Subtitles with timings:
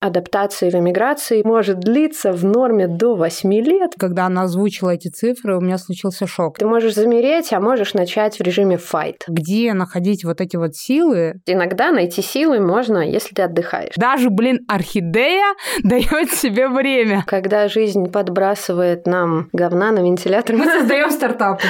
[0.00, 3.92] адаптации в эмиграции может длиться в норме до 8 лет.
[3.98, 6.58] Когда она озвучила эти цифры, у меня случился шок.
[6.58, 9.18] Ты можешь замереть, а можешь начать в режиме fight.
[9.28, 11.40] Где находить вот эти вот силы?
[11.46, 13.94] Иногда найти силы можно, если ты отдыхаешь.
[13.96, 17.24] Даже, блин, орхидея дает себе время.
[17.26, 21.62] Когда жизнь подбрасывает нам говна на вентилятор, мы создаем стартапы.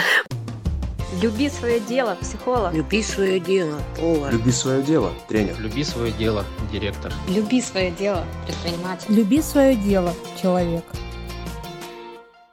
[1.18, 2.72] Люби свое дело, психолог.
[2.72, 4.32] Люби свое дело, повар.
[4.32, 5.56] Люби свое дело, тренер.
[5.58, 7.12] Люби свое дело, директор.
[7.28, 9.12] Люби свое дело, предприниматель.
[9.12, 10.84] Люби свое дело, человек.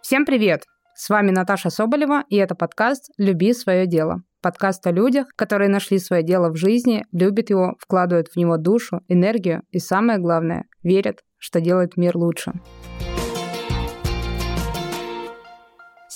[0.01, 0.63] Всем привет!
[0.95, 4.23] С вами Наташа Соболева, и это подкаст «Люби свое дело».
[4.41, 9.01] Подкаст о людях, которые нашли свое дело в жизни, любят его, вкладывают в него душу,
[9.07, 12.53] энергию и, самое главное, верят, что делает мир лучше.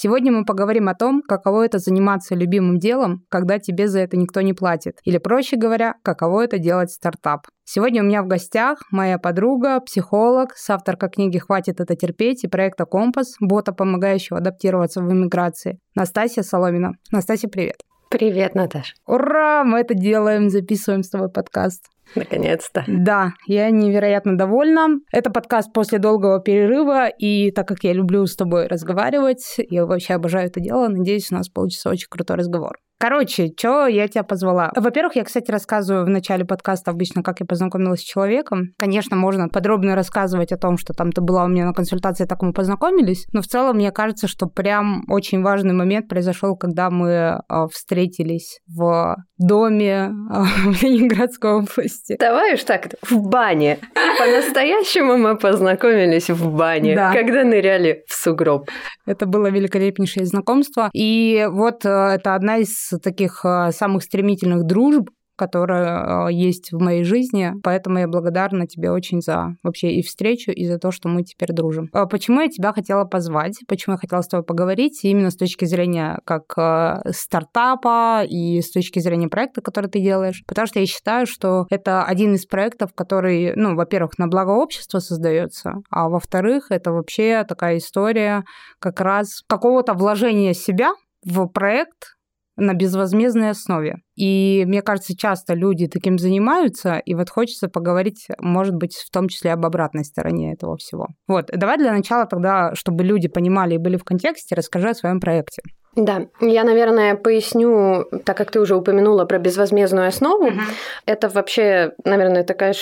[0.04, 4.42] Сегодня мы поговорим о том, каково это заниматься любимым делом, когда тебе за это никто
[4.42, 4.98] не платит.
[5.04, 7.42] Или, проще говоря, каково это делать стартап.
[7.66, 12.86] Сегодня у меня в гостях моя подруга, психолог, соавторка книги «Хватит это терпеть» и проекта
[12.86, 16.94] «Компас», бота, помогающего адаптироваться в иммиграции, Настасья Соломина.
[17.12, 17.76] Настасья, привет.
[18.10, 18.96] Привет, Наташа.
[19.06, 21.91] Ура, мы это делаем, записываем с тобой подкаст.
[22.16, 22.84] Наконец-то.
[22.88, 25.00] Да, я невероятно довольна.
[25.12, 30.16] Это подкаст после долгого перерыва, и так как я люблю с тобой разговаривать, я вообще
[30.16, 32.78] обожаю это дело, надеюсь, у нас получится очень крутой разговор.
[33.02, 34.72] Короче, что я тебя позвала?
[34.76, 38.76] Во-первых, я, кстати, рассказываю в начале подкаста обычно, как я познакомилась с человеком.
[38.78, 42.44] Конечно, можно подробно рассказывать о том, что там ты была у меня на консультации, так
[42.44, 43.26] мы познакомились.
[43.34, 48.60] Но в целом, мне кажется, что прям очень важный момент произошел, когда мы а, встретились
[48.68, 49.16] в
[49.48, 52.18] доме а, в Ленинградской области.
[52.20, 53.80] Давай уж так, в бане.
[54.18, 57.14] По-настоящему мы познакомились в бане, да.
[57.14, 58.70] когда ныряли в сугроб.
[59.06, 60.90] Это было великолепнейшее знакомство.
[60.94, 67.04] И вот э, это одна из таких а, самых стремительных дружб, которая есть в моей
[67.04, 71.24] жизни, поэтому я благодарна тебе очень за вообще и встречу, и за то, что мы
[71.24, 71.90] теперь дружим.
[71.94, 75.66] А почему я тебя хотела позвать, почему я хотела с тобой поговорить, именно с точки
[75.66, 80.86] зрения как а, стартапа и с точки зрения проекта, который ты делаешь, потому что я
[80.86, 86.68] считаю, что это один из проектов, который, ну, во-первых, на благо общества создается, а во-вторых,
[86.70, 88.44] это вообще такая история
[88.80, 90.94] как раз какого-то вложения себя
[91.26, 92.16] в проект,
[92.58, 93.98] на безвозмездной основе.
[94.16, 99.30] И мне кажется, часто люди таким занимаются, и вот хочется поговорить, может быть, в том
[99.30, 101.08] числе об обратной стороне этого всего.
[101.28, 105.20] Вот, давай для начала тогда, чтобы люди понимали и были в контексте, расскажи о своем
[105.20, 105.62] проекте.
[105.96, 110.62] Да, я, наверное, поясню, так как ты уже упомянула про безвозмездную основу, uh-huh.
[111.06, 112.74] это вообще, наверное, такая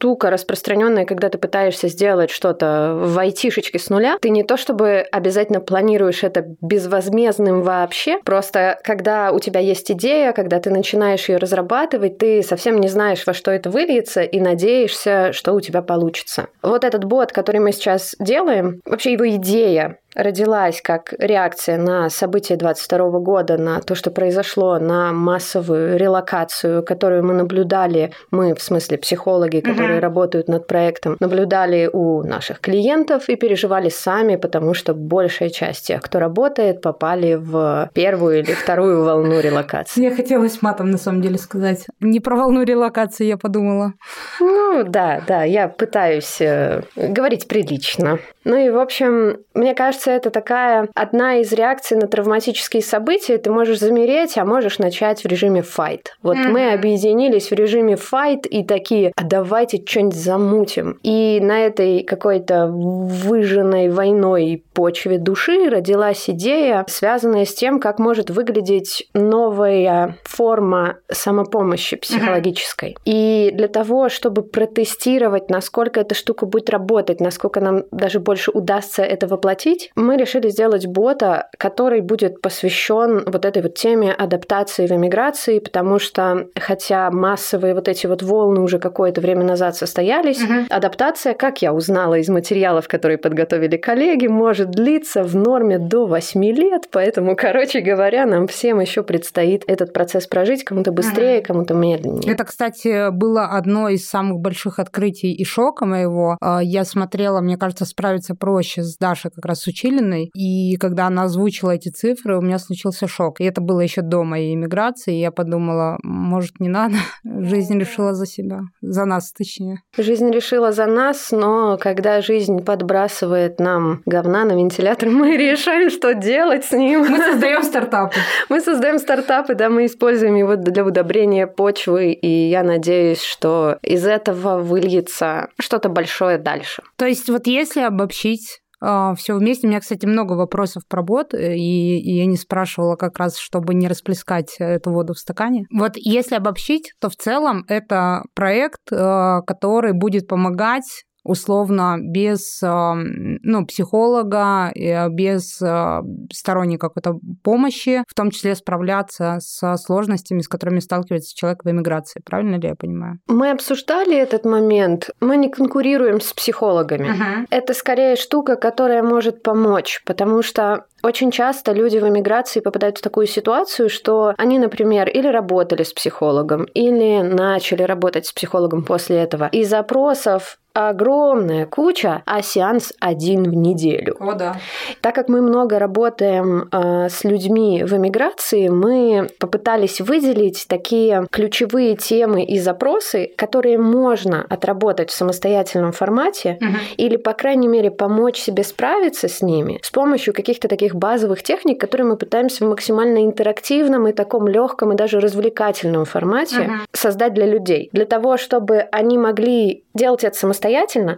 [0.00, 5.04] штука распространенная, когда ты пытаешься сделать что-то в айтишечке с нуля, ты не то чтобы
[5.12, 11.36] обязательно планируешь это безвозмездным вообще, просто когда у тебя есть идея, когда ты начинаешь ее
[11.36, 16.46] разрабатывать, ты совсем не знаешь, во что это выльется, и надеешься, что у тебя получится.
[16.62, 22.56] Вот этот бот, который мы сейчас делаем, вообще его идея родилась как реакция на события
[22.56, 28.98] 22 года, на то, что произошло, на массовую релокацию, которую мы наблюдали, мы, в смысле
[28.98, 30.00] психологи, которые uh-huh.
[30.00, 36.02] работают над проектом, наблюдали у наших клиентов и переживали сами, потому что большая часть тех,
[36.02, 40.02] кто работает, попали в первую или вторую волну релокации.
[40.02, 41.86] Я хотелось матом, на самом деле, сказать.
[42.00, 43.94] Не про волну релокации я подумала.
[44.40, 48.18] Ну, да, да, я пытаюсь э, говорить прилично.
[48.44, 53.36] Ну и, в общем, мне кажется, это такая одна из реакций на травматические события.
[53.36, 56.06] Ты можешь замереть, а можешь начать в режиме fight.
[56.22, 56.48] Вот mm-hmm.
[56.48, 60.98] мы объединились в режиме fight и такие, а давайте что-нибудь замутим.
[61.02, 68.30] И на этой какой-то выжженной войной почве души родилась идея, связанная с тем, как может
[68.30, 72.90] выглядеть новая форма самопомощи психологической.
[72.90, 73.02] Mm-hmm.
[73.04, 79.02] И для того, чтобы протестировать, насколько эта штука будет работать, насколько нам даже больше удастся
[79.02, 84.92] это воплотить, мы решили сделать бота, который будет посвящен вот этой вот теме адаптации в
[84.92, 90.66] эмиграции, потому что хотя массовые вот эти вот волны уже какое-то время назад состоялись, угу.
[90.68, 96.44] адаптация, как я узнала из материалов, которые подготовили коллеги, может длиться в норме до 8
[96.44, 101.46] лет, поэтому, короче говоря, нам всем еще предстоит этот процесс прожить, кому-то быстрее, угу.
[101.46, 102.32] кому-то медленнее.
[102.32, 106.36] Это, кстати, было одно из самых больших открытий и шока моего.
[106.40, 110.30] А, я смотрела, мне кажется, справиться проще с Дашей как раз Училиной.
[110.34, 113.40] И когда она озвучила эти цифры, у меня случился шок.
[113.40, 115.16] И это было еще до моей иммиграции.
[115.16, 116.96] И я подумала, может, не надо?
[117.24, 118.60] Жизнь решила за себя.
[118.80, 119.49] За нас, точнее.
[119.96, 126.14] Жизнь решила за нас, но когда жизнь подбрасывает нам говна на вентилятор, мы решаем, что
[126.14, 127.00] делать с ним.
[127.00, 128.14] Мы создаем стартапы.
[128.48, 134.06] Мы создаем стартапы, да, мы используем его для удобрения почвы, и я надеюсь, что из
[134.06, 136.82] этого выльется что-то большое дальше.
[136.96, 139.66] То есть вот если обобщить все вместе.
[139.66, 143.36] У меня, кстати, много вопросов про бот, э, и, и я не спрашивала как раз,
[143.36, 145.66] чтобы не расплескать эту воду в стакане.
[145.72, 153.66] Вот если обобщить, то в целом это проект, э, который будет помогать условно без ну,
[153.66, 156.00] психолога, э, без э,
[156.32, 162.22] сторонней какой-то помощи, в том числе справляться со сложностями, с которыми сталкивается человек в эмиграции.
[162.24, 163.18] Правильно ли я понимаю?
[163.28, 165.10] Мы обсуждали этот момент.
[165.20, 167.08] Мы не конкурируем с психологами.
[167.08, 167.46] Uh-huh.
[167.50, 173.02] Это скорее штука, которая может помочь, потому что очень часто люди в эмиграции попадают в
[173.02, 179.16] такую ситуацию, что они, например, или работали с психологом, или начали работать с психологом после
[179.16, 179.48] этого.
[179.52, 184.16] И запросов огромная куча, а сеанс один в неделю.
[184.20, 184.56] О, да.
[185.00, 191.96] Так как мы много работаем э, с людьми в эмиграции, мы попытались выделить такие ключевые
[191.96, 196.76] темы и запросы, которые можно отработать в самостоятельном формате угу.
[196.96, 201.80] или, по крайней мере, помочь себе справиться с ними с помощью каких-то таких базовых техник,
[201.80, 206.72] которые мы пытаемся в максимально интерактивном и таком легком и даже развлекательном формате угу.
[206.92, 207.88] создать для людей.
[207.92, 210.60] Для того, чтобы они могли делать это самостоятельно,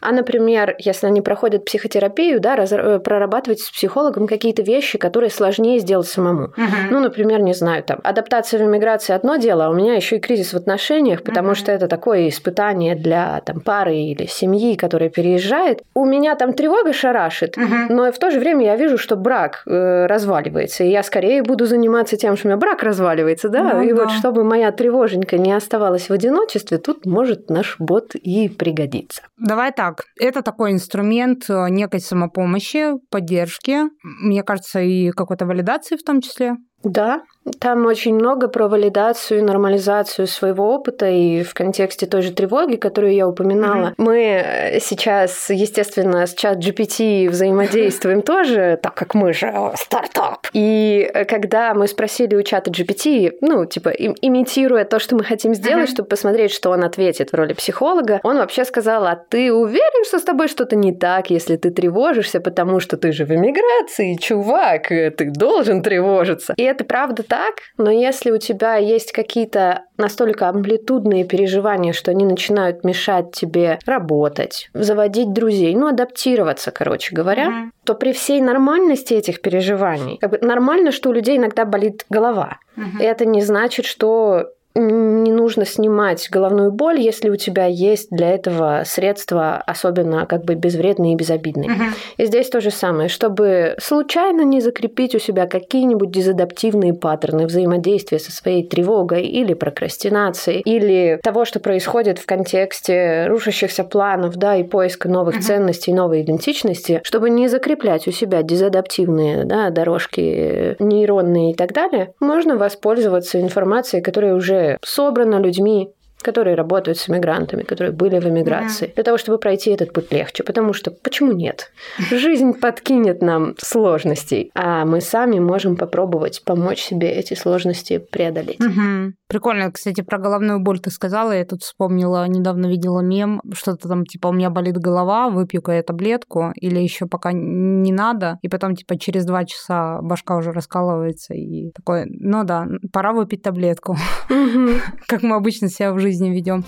[0.01, 5.31] а, например, если они проходят психотерапию, да, раз, э, прорабатывать с психологом какие-то вещи, которые
[5.31, 6.49] сложнее сделать самому.
[6.49, 6.89] Uh-huh.
[6.91, 10.21] Ну, например, не знаю, там, адаптация в иммиграции одно дело, а у меня еще и
[10.21, 11.57] кризис в отношениях, потому uh-huh.
[11.57, 15.83] что это такое испытание для там, пары или семьи, которая переезжает.
[15.95, 17.87] У меня там тревога шарашит, uh-huh.
[17.89, 21.67] но в то же время я вижу, что брак э, разваливается, и я скорее буду
[21.67, 23.87] заниматься тем, что у меня брак разваливается, да, uh-huh.
[23.87, 29.23] и вот чтобы моя тревоженька не оставалась в одиночестве, тут может наш бот и пригодится.
[29.45, 30.05] Давай так.
[30.21, 36.55] Это такой инструмент э, некой самопомощи, поддержки, мне кажется, и какой-то валидации в том числе.
[36.83, 37.23] Да,
[37.59, 42.77] там очень много про валидацию и нормализацию своего опыта, и в контексте той же тревоги,
[42.77, 43.89] которую я упоминала.
[43.89, 43.95] Mm-hmm.
[43.99, 50.47] Мы э, сейчас, естественно, с чат GPT взаимодействуем тоже, так как мы же стартап.
[50.53, 55.55] И э, когда мы спросили у чата GPT, ну, типа, имитируя то, что мы хотим
[55.55, 55.93] сделать, mm-hmm.
[55.93, 60.21] чтобы посмотреть, что он ответит в роли психолога, он вообще сказал, а ты уверен, что
[60.21, 64.89] с тобой что-то не так, если ты тревожишься, потому что ты же в эмиграции, чувак,
[64.89, 66.55] ты должен тревожиться.
[66.57, 72.25] И это правда так, но если у тебя есть какие-то настолько амплитудные переживания, что они
[72.25, 77.71] начинают мешать тебе работать, заводить друзей, ну, адаптироваться, короче говоря, mm-hmm.
[77.85, 82.59] то при всей нормальности этих переживаний, как бы нормально, что у людей иногда болит голова.
[82.77, 83.01] Mm-hmm.
[83.01, 88.31] И это не значит, что не нужно снимать головную боль, если у тебя есть для
[88.31, 91.71] этого средства, особенно как бы безвредные и безобидные.
[91.71, 91.93] Uh-huh.
[92.17, 98.19] И здесь то же самое, чтобы случайно не закрепить у себя какие-нибудь дезадаптивные паттерны взаимодействия
[98.19, 104.63] со своей тревогой или прокрастинацией, или того, что происходит в контексте рушащихся планов, да, и
[104.63, 105.43] поиска новых uh-huh.
[105.43, 112.15] ценностей, новой идентичности, чтобы не закреплять у себя дезадаптивные да, дорожки нейронные и так далее,
[112.21, 115.91] можно воспользоваться информацией, которая уже собрано людьми
[116.23, 118.95] которые работают с иммигрантами, которые были в эмиграции, mm-hmm.
[118.95, 120.43] для того, чтобы пройти этот путь легче.
[120.45, 121.71] Потому что почему нет?
[122.11, 128.61] Жизнь подкинет нам сложностей, а мы сами можем попробовать помочь себе эти сложности преодолеть.
[128.61, 129.13] Mm-hmm.
[129.33, 131.33] Прикольно, кстати, про головную боль ты сказала.
[131.33, 135.83] Я тут вспомнила, недавно видела мем, что-то там, типа, у меня болит голова, выпью-ка я
[135.83, 141.33] таблетку, или еще пока не надо, и потом, типа, через два часа башка уже раскалывается,
[141.33, 143.97] и такой, ну да, пора выпить таблетку.
[145.09, 146.65] Как мы обычно себя в жизни жизни ведем.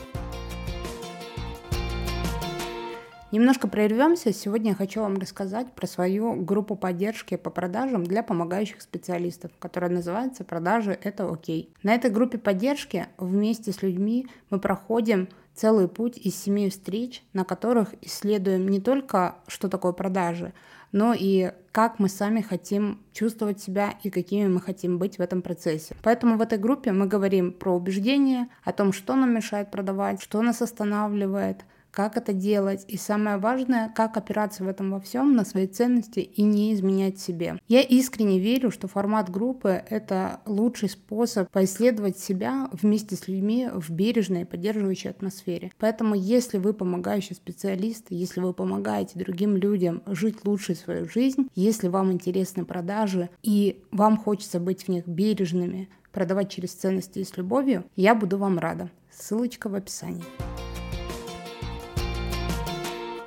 [3.31, 4.33] Немножко прервемся.
[4.33, 9.91] Сегодня я хочу вам рассказать про свою группу поддержки по продажам для помогающих специалистов, которая
[9.91, 11.75] называется «Продажи– это окей».
[11.83, 17.45] На этой группе поддержки вместе с людьми мы проходим целый путь из семи встреч, на
[17.45, 20.55] которых исследуем не только, что такое продажи,
[20.95, 25.43] но и как мы сами хотим чувствовать себя и какими мы хотим быть в этом
[25.43, 25.97] процессе.
[26.05, 30.41] Поэтому в этой группе мы говорим про убеждения, о том, что нам мешает продавать, что
[30.41, 35.45] нас останавливает, как это делать, и самое важное, как опираться в этом во всем на
[35.45, 37.59] свои ценности и не изменять себе.
[37.69, 43.91] Я искренне верю, что формат группы— это лучший способ поисследовать себя вместе с людьми в
[43.91, 45.71] бережной и поддерживающей атмосфере.
[45.79, 51.87] Поэтому, если вы помогающий специалист, если вы помогаете другим людям жить лучше свою жизнь, если
[51.87, 57.37] вам интересны продажи и вам хочется быть в них бережными, продавать через ценности и с
[57.37, 58.91] любовью, я буду вам рада.
[59.11, 60.25] Ссылочка в описании.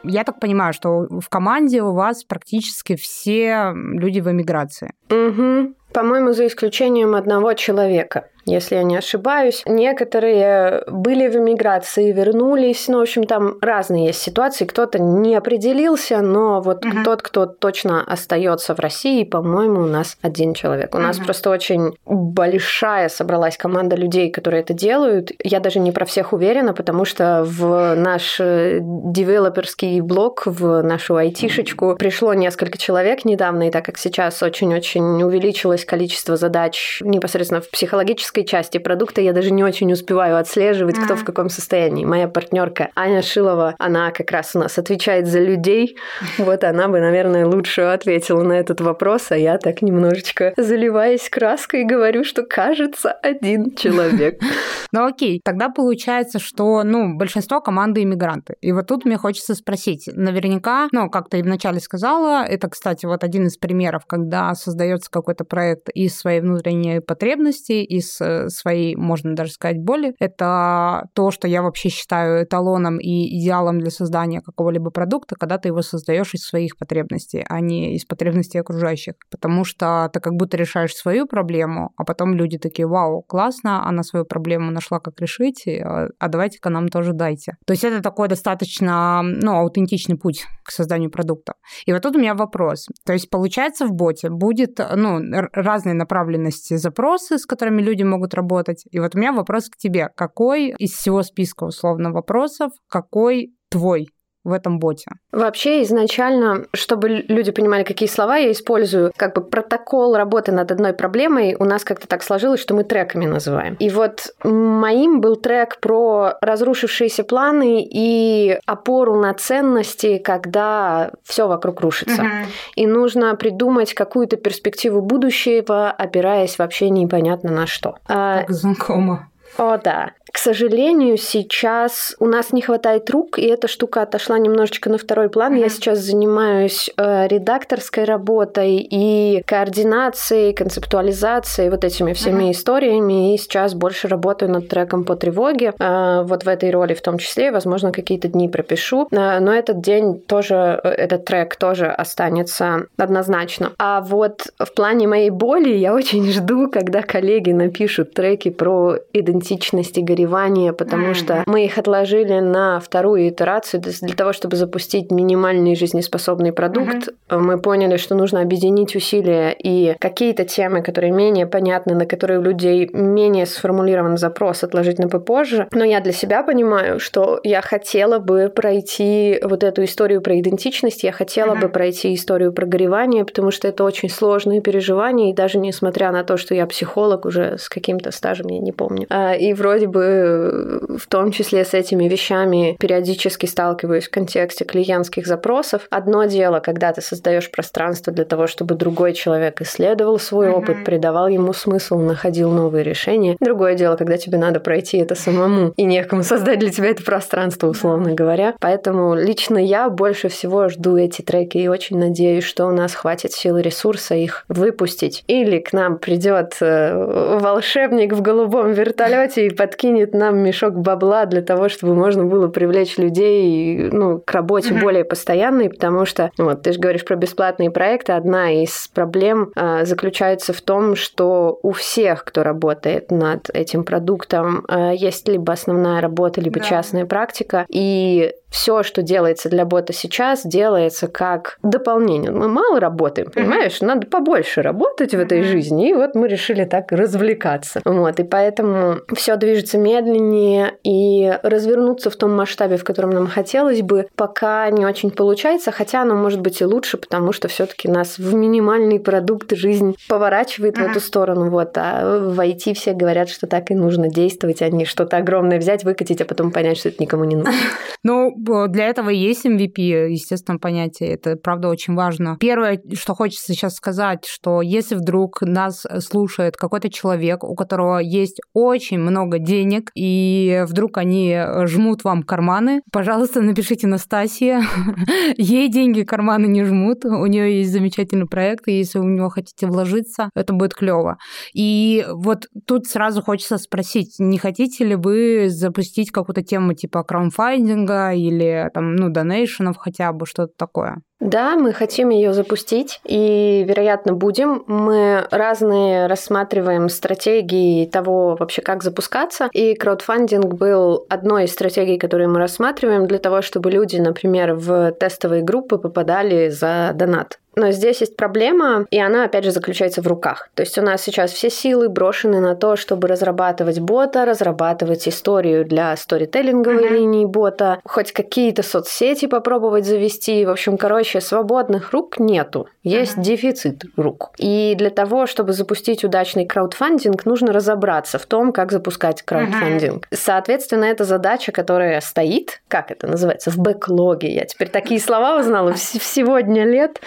[0.08, 4.94] Я так понимаю, что в команде у вас практически все люди в эмиграции.
[5.10, 5.74] Угу.
[5.94, 9.64] По-моему, за исключением одного человека если я не ошибаюсь.
[9.66, 12.88] Некоторые были в эмиграции, вернулись.
[12.88, 14.66] Ну, в общем, там разные есть ситуации.
[14.66, 17.04] Кто-то не определился, но вот угу.
[17.04, 20.94] тот, кто точно остается в России, по-моему, у нас один человек.
[20.94, 21.06] У угу.
[21.06, 25.32] нас просто очень большая собралась команда людей, которые это делают.
[25.44, 31.16] Я даже не про всех уверена, потому что в наш э, девелоперский блок, в нашу
[31.16, 37.70] айтишечку пришло несколько человек недавно, и так как сейчас очень-очень увеличилось количество задач непосредственно в
[37.70, 42.06] психологической технической части продукта я даже не очень успеваю отслеживать, кто в каком состоянии.
[42.06, 45.98] Моя партнерка Аня Шилова, она как раз у нас отвечает за людей.
[46.38, 51.84] Вот она бы, наверное, лучше ответила на этот вопрос, а я так немножечко заливаясь краской
[51.84, 54.40] говорю, что кажется один человек.
[54.94, 58.56] Ну окей, тогда получается, что ну, большинство команды иммигранты.
[58.62, 63.26] И вот тут мне хочется спросить, наверняка, ну, как ты вначале сказала, это, кстати, вот
[63.26, 69.52] один из примеров, когда создается какой-то проект из своей внутренней потребности, из своей, можно даже
[69.52, 70.16] сказать, боли.
[70.20, 75.70] Это то, что я вообще считаю эталоном и идеалом для создания какого-либо продукта, когда ты
[75.70, 79.16] его создаешь из своих потребностей, а не из потребностей окружающих.
[79.30, 84.04] Потому что ты как будто решаешь свою проблему, а потом люди такие, вау, классно, она
[84.04, 87.58] свою проблему нашла, как решить, а, а давайте-ка нам тоже дайте.
[87.66, 91.54] То есть это такой достаточно, ну, аутентичный путь к созданию продукта.
[91.86, 92.88] И вот тут у меня вопрос.
[93.06, 95.20] То есть получается в боте будет, ну,
[95.54, 98.84] разные направленности запросы, с которыми люди могут могут работать.
[98.92, 100.10] И вот у меня вопрос к тебе.
[100.16, 104.10] Какой из всего списка условно вопросов, какой твой
[104.44, 105.06] в этом боте?
[105.32, 110.94] Вообще изначально, чтобы люди понимали, какие слова я использую, как бы протокол работы над одной
[110.94, 113.76] проблемой у нас как-то так сложилось, что мы треками называем.
[113.80, 121.82] И вот моим был трек про разрушившиеся планы и опору на ценности, когда все вокруг
[121.82, 122.22] рушится.
[122.22, 122.32] Угу.
[122.76, 127.98] И нужно придумать какую-то перспективу будущего, опираясь вообще непонятно на что.
[128.08, 129.30] А как знакомо.
[129.58, 130.12] О, да.
[130.32, 135.30] К сожалению, сейчас у нас не хватает рук, и эта штука отошла немножечко на второй
[135.30, 135.56] план.
[135.56, 135.60] Mm-hmm.
[135.62, 142.52] Я сейчас занимаюсь э, редакторской работой и координацией, концептуализацией, вот этими всеми mm-hmm.
[142.52, 145.74] историями, и сейчас больше работаю над треком по тревоге.
[145.80, 149.08] Э, вот в этой роли в том числе, возможно, какие-то дни пропишу.
[149.12, 153.72] Э, но этот день тоже, э, этот трек тоже останется однозначно.
[153.80, 159.37] А вот в плане моей боли я очень жду, когда коллеги напишут треки про идентичность
[159.40, 161.14] и горевания, потому mm-hmm.
[161.14, 167.10] что мы их отложили на вторую итерацию для того, чтобы запустить минимальный жизнеспособный продукт.
[167.30, 167.40] Mm-hmm.
[167.40, 172.44] Мы поняли, что нужно объединить усилия и какие-то темы, которые менее понятны, на которые у
[172.44, 175.68] людей менее сформулирован запрос, отложить на попозже.
[175.72, 181.04] Но я для себя понимаю, что я хотела бы пройти вот эту историю про идентичность,
[181.04, 181.62] я хотела mm-hmm.
[181.62, 186.24] бы пройти историю про горевание, потому что это очень сложные переживания, и даже несмотря на
[186.24, 190.98] то, что я психолог уже с каким-то стажем, я не помню, а, и вроде бы
[190.98, 195.88] в том числе с этими вещами периодически сталкиваюсь в контексте клиентских запросов.
[195.90, 200.54] Одно дело, когда ты создаешь пространство для того, чтобы другой человек исследовал свой mm-hmm.
[200.54, 203.36] опыт, придавал ему смысл, находил новые решения.
[203.40, 207.68] Другое дело, когда тебе надо пройти это самому и некому создать для тебя это пространство,
[207.68, 208.56] условно говоря.
[208.60, 213.32] Поэтому лично я больше всего жду эти треки и очень надеюсь, что у нас хватит
[213.32, 215.24] сил и ресурса их выпустить.
[215.28, 221.26] Или к нам придет э, волшебник в голубом вертолете и подкинет кинет нам мешок бабла
[221.26, 224.82] для того, чтобы можно было привлечь людей ну, к работе mm-hmm.
[224.82, 229.86] более постоянной, потому что, вот, ты же говоришь про бесплатные проекты, одна из проблем э,
[229.86, 236.02] заключается в том, что у всех, кто работает над этим продуктом, э, есть либо основная
[236.02, 236.66] работа, либо да.
[236.66, 242.32] частная практика, и все, что делается для бота сейчас, делается как дополнение.
[242.32, 243.82] Мы мало работаем, понимаешь?
[243.82, 245.90] Надо побольше работать в этой жизни.
[245.90, 247.82] И вот мы решили так развлекаться.
[247.86, 248.20] Вот.
[248.20, 254.08] И поэтому все движется медленнее, и развернуться в том масштабе, в котором нам хотелось бы,
[254.16, 258.34] пока не очень получается, хотя оно может быть и лучше, потому что все-таки нас в
[258.34, 261.50] минимальный продукт жизнь поворачивает в эту сторону.
[261.50, 261.78] Вот.
[261.78, 265.84] А в IT все говорят, что так и нужно действовать, а не что-то огромное взять,
[265.84, 267.54] выкатить, а потом понять, что это никому не нужно.
[268.04, 271.14] Ну, для этого есть MVP, естественно, понятие.
[271.14, 272.38] Это, правда, очень важно.
[272.40, 278.40] Первое, что хочется сейчас сказать, что если вдруг нас слушает какой-то человек, у которого есть
[278.54, 284.62] очень много денег, и вдруг они жмут вам карманы, пожалуйста, напишите Настасье.
[285.38, 287.06] Ей деньги карманы не жмут.
[287.06, 291.18] У нее есть замечательный проект, и если у него хотите вложиться, это будет клево.
[291.54, 298.12] И вот тут сразу хочется спросить, не хотите ли вы запустить какую-то тему типа краунфайдинга
[298.30, 301.02] или там, ну, донейшенов хотя бы, что-то такое?
[301.20, 304.64] Да, мы хотим ее запустить и, вероятно, будем.
[304.68, 309.50] Мы разные рассматриваем стратегии того вообще, как запускаться.
[309.52, 314.92] И краудфандинг был одной из стратегий, которые мы рассматриваем для того, чтобы люди, например, в
[314.92, 317.40] тестовые группы попадали за донат.
[317.58, 320.50] Но здесь есть проблема, и она, опять же, заключается в руках.
[320.54, 325.66] То есть у нас сейчас все силы брошены на то, чтобы разрабатывать бота, разрабатывать историю
[325.66, 326.94] для сторителлинговой uh-huh.
[326.94, 330.46] линии бота, хоть какие-то соцсети попробовать завести.
[330.46, 332.68] В общем, короче, свободных рук нету.
[332.84, 333.24] Есть uh-huh.
[333.24, 334.32] дефицит рук.
[334.38, 340.06] И для того, чтобы запустить удачный краудфандинг, нужно разобраться в том, как запускать краудфандинг.
[340.06, 340.18] Uh-huh.
[340.18, 344.34] Соответственно, это задача, которая стоит, как это называется, в бэклоге.
[344.34, 347.02] Я теперь такие слова узнала в сегодня лет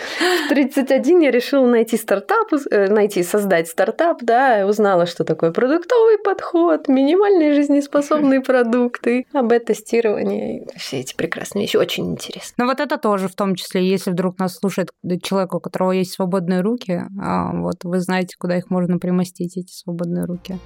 [0.46, 6.18] в 31 я решила найти стартап, э, найти, создать стартап, да, узнала, что такое продуктовый
[6.18, 12.54] подход, минимальные жизнеспособные продукты, АБ-тестирование, все эти прекрасные вещи, очень интересно.
[12.58, 14.90] Но вот это тоже в том числе, если вдруг нас слушает
[15.22, 19.72] человек, у которого есть свободные руки, а, вот вы знаете, куда их можно примостить, эти
[19.72, 20.58] свободные руки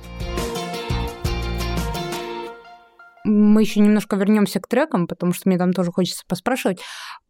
[3.24, 6.80] мы еще немножко вернемся к трекам, потому что мне там тоже хочется поспрашивать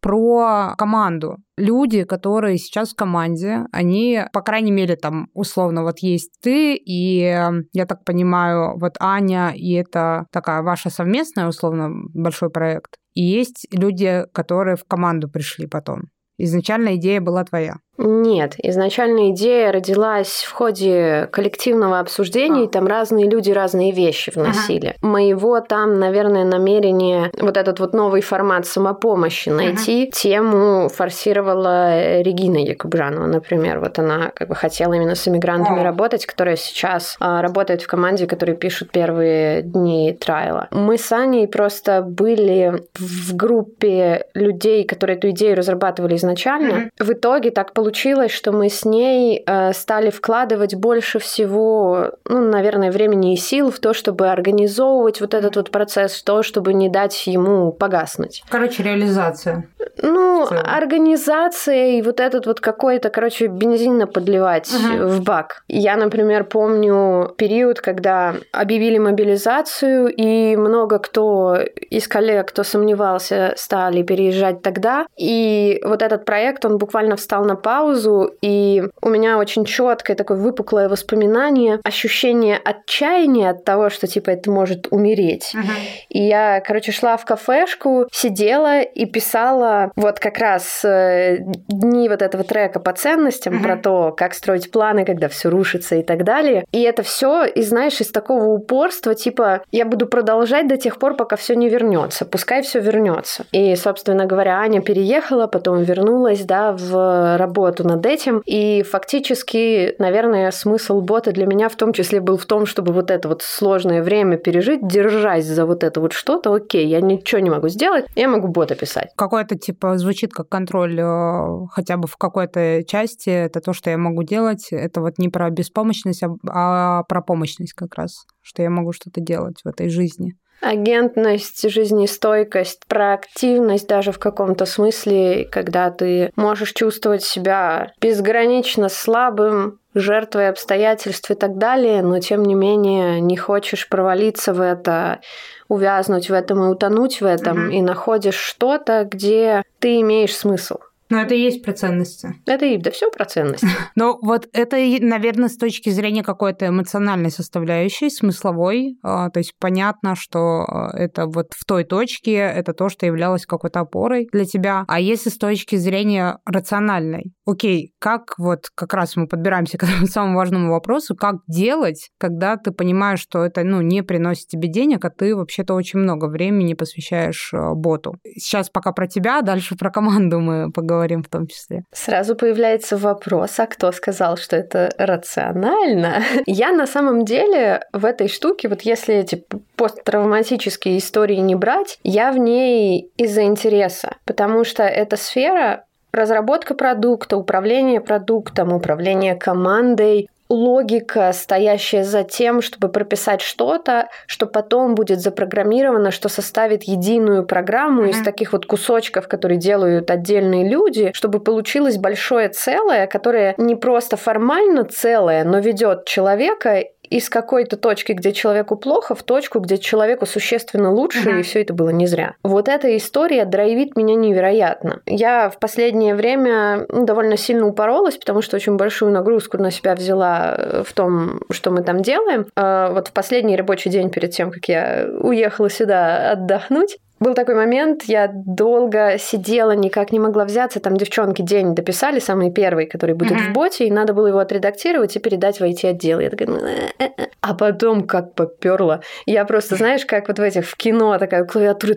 [0.01, 1.37] про команду.
[1.57, 7.19] Люди, которые сейчас в команде, они, по крайней мере, там, условно, вот есть ты, и
[7.19, 12.97] я так понимаю, вот Аня, и это такая ваша совместная, условно, большой проект.
[13.15, 16.11] И есть люди, которые в команду пришли потом.
[16.37, 17.75] Изначально идея была твоя.
[17.97, 22.63] Нет, изначально идея родилась в ходе коллективного обсуждения, а.
[22.65, 24.95] и там разные люди разные вещи вносили.
[25.01, 25.07] Ага.
[25.07, 30.11] Моего там, наверное, намерение вот этот вот новый формат самопомощи найти, ага.
[30.11, 33.79] тему форсировала Регина Якубжанова, например.
[33.79, 35.83] Вот она как бы хотела именно с иммигрантами а.
[35.83, 40.67] работать, которая сейчас а, работает в команде, которые пишут первые дни трайла.
[40.71, 46.75] Мы с Аней просто были в группе людей, которые эту идею разрабатывали изначально.
[46.75, 46.89] Ага.
[46.99, 52.49] В итоге так получилось получилось, что мы с ней э, стали вкладывать больше всего, ну,
[52.49, 56.73] наверное, времени и сил в то, чтобы организовывать вот этот вот процесс, в то, чтобы
[56.73, 58.43] не дать ему погаснуть.
[58.49, 59.67] Короче, реализация.
[60.01, 65.05] Ну, организация и вот этот вот какой-то, короче, бензин подливать uh-huh.
[65.05, 65.63] в бак.
[65.67, 71.57] Я, например, помню период, когда объявили мобилизацию, и много кто
[71.89, 75.05] из коллег, кто сомневался, стали переезжать тогда.
[75.17, 80.37] И вот этот проект, он буквально встал на паузу, и у меня очень четкое такое
[80.37, 85.53] выпуклое воспоминание, ощущение отчаяния от того, что типа это может умереть.
[85.55, 85.65] Uh-huh.
[86.09, 92.21] И я, короче, шла в кафешку, сидела и писала вот как раз э, дни вот
[92.21, 93.63] этого трека по ценностям, uh-huh.
[93.63, 96.65] про то, как строить планы, когда все рушится и так далее.
[96.71, 101.15] И это все, и знаешь, из такого упорства, типа, я буду продолжать до тех пор,
[101.15, 103.45] пока все не вернется, пускай все вернется.
[103.51, 106.04] И, собственно говоря, Аня переехала, потом вернулась,
[106.43, 108.41] да, в работу над этим.
[108.45, 113.11] И фактически, наверное, смысл бота для меня в том числе был в том, чтобы вот
[113.11, 117.49] это вот сложное время пережить, держась за вот это вот что-то, окей, я ничего не
[117.49, 119.09] могу сделать, я могу бота писать.
[119.15, 123.97] Какой-то типа звучит как контроль э, хотя бы в какой-то части, это то, что я
[123.97, 128.69] могу делать, это вот не про беспомощность, а, а про помощность как раз, что я
[128.69, 130.35] могу что-то делать в этой жизни.
[130.61, 140.49] Агентность, жизнестойкость, проактивность даже в каком-то смысле, когда ты можешь чувствовать себя безгранично слабым, жертвой
[140.49, 145.21] обстоятельств и так далее, но тем не менее не хочешь провалиться в это,
[145.67, 147.73] увязнуть в этом и утонуть в этом, mm-hmm.
[147.73, 150.77] и находишь что-то, где ты имеешь смысл.
[151.09, 152.35] Но это и есть про ценности.
[152.45, 153.67] Это и да все про ценности.
[153.95, 158.97] Но вот это, наверное, с точки зрения какой-то эмоциональной составляющей, смысловой.
[159.03, 163.45] А, то есть понятно, что а, это вот в той точке, это то, что являлось
[163.45, 164.83] какой-то опорой для тебя.
[164.87, 170.07] А если с точки зрения рациональной, окей, как вот как раз мы подбираемся к этому
[170.07, 175.05] самому важному вопросу, как делать, когда ты понимаешь, что это ну, не приносит тебе денег,
[175.05, 178.15] а ты вообще-то очень много времени посвящаешь а, боту.
[178.37, 181.83] Сейчас пока про тебя, дальше про команду мы поговорим говорим в том числе.
[181.91, 186.23] Сразу появляется вопрос, а кто сказал, что это рационально?
[186.45, 189.43] Я на самом деле в этой штуке, вот если эти
[189.75, 197.37] посттравматические истории не брать, я в ней из-за интереса, потому что эта сфера разработка продукта,
[197.37, 206.11] управление продуктом, управление командой, логика, стоящая за тем, чтобы прописать что-то, что потом будет запрограммировано,
[206.11, 208.09] что составит единую программу mm-hmm.
[208.09, 214.17] из таких вот кусочков, которые делают отдельные люди, чтобы получилось большое целое, которое не просто
[214.17, 220.25] формально целое, но ведет человека из какой-то точки, где человеку плохо, в точку, где человеку
[220.25, 221.39] существенно лучше, uh-huh.
[221.39, 222.35] и все это было не зря.
[222.43, 225.01] Вот эта история драйвит меня невероятно.
[225.05, 229.95] Я в последнее время ну, довольно сильно упоролась, потому что очень большую нагрузку на себя
[229.95, 232.47] взяла э, в том, что мы там делаем.
[232.55, 237.55] А вот в последний рабочий день перед тем, как я уехала сюда отдохнуть, был такой
[237.55, 240.79] момент, я долго сидела, никак не могла взяться.
[240.79, 243.51] Там девчонки день дописали, самый первый, который будет uh-huh.
[243.51, 246.19] в боте, и надо было его отредактировать и передать в IT-отдел.
[246.19, 247.25] Я такая, э, э, э».
[247.41, 249.01] а потом как поперла.
[249.25, 251.93] Я просто, знаешь, как вот в этих в кино такая клавиатура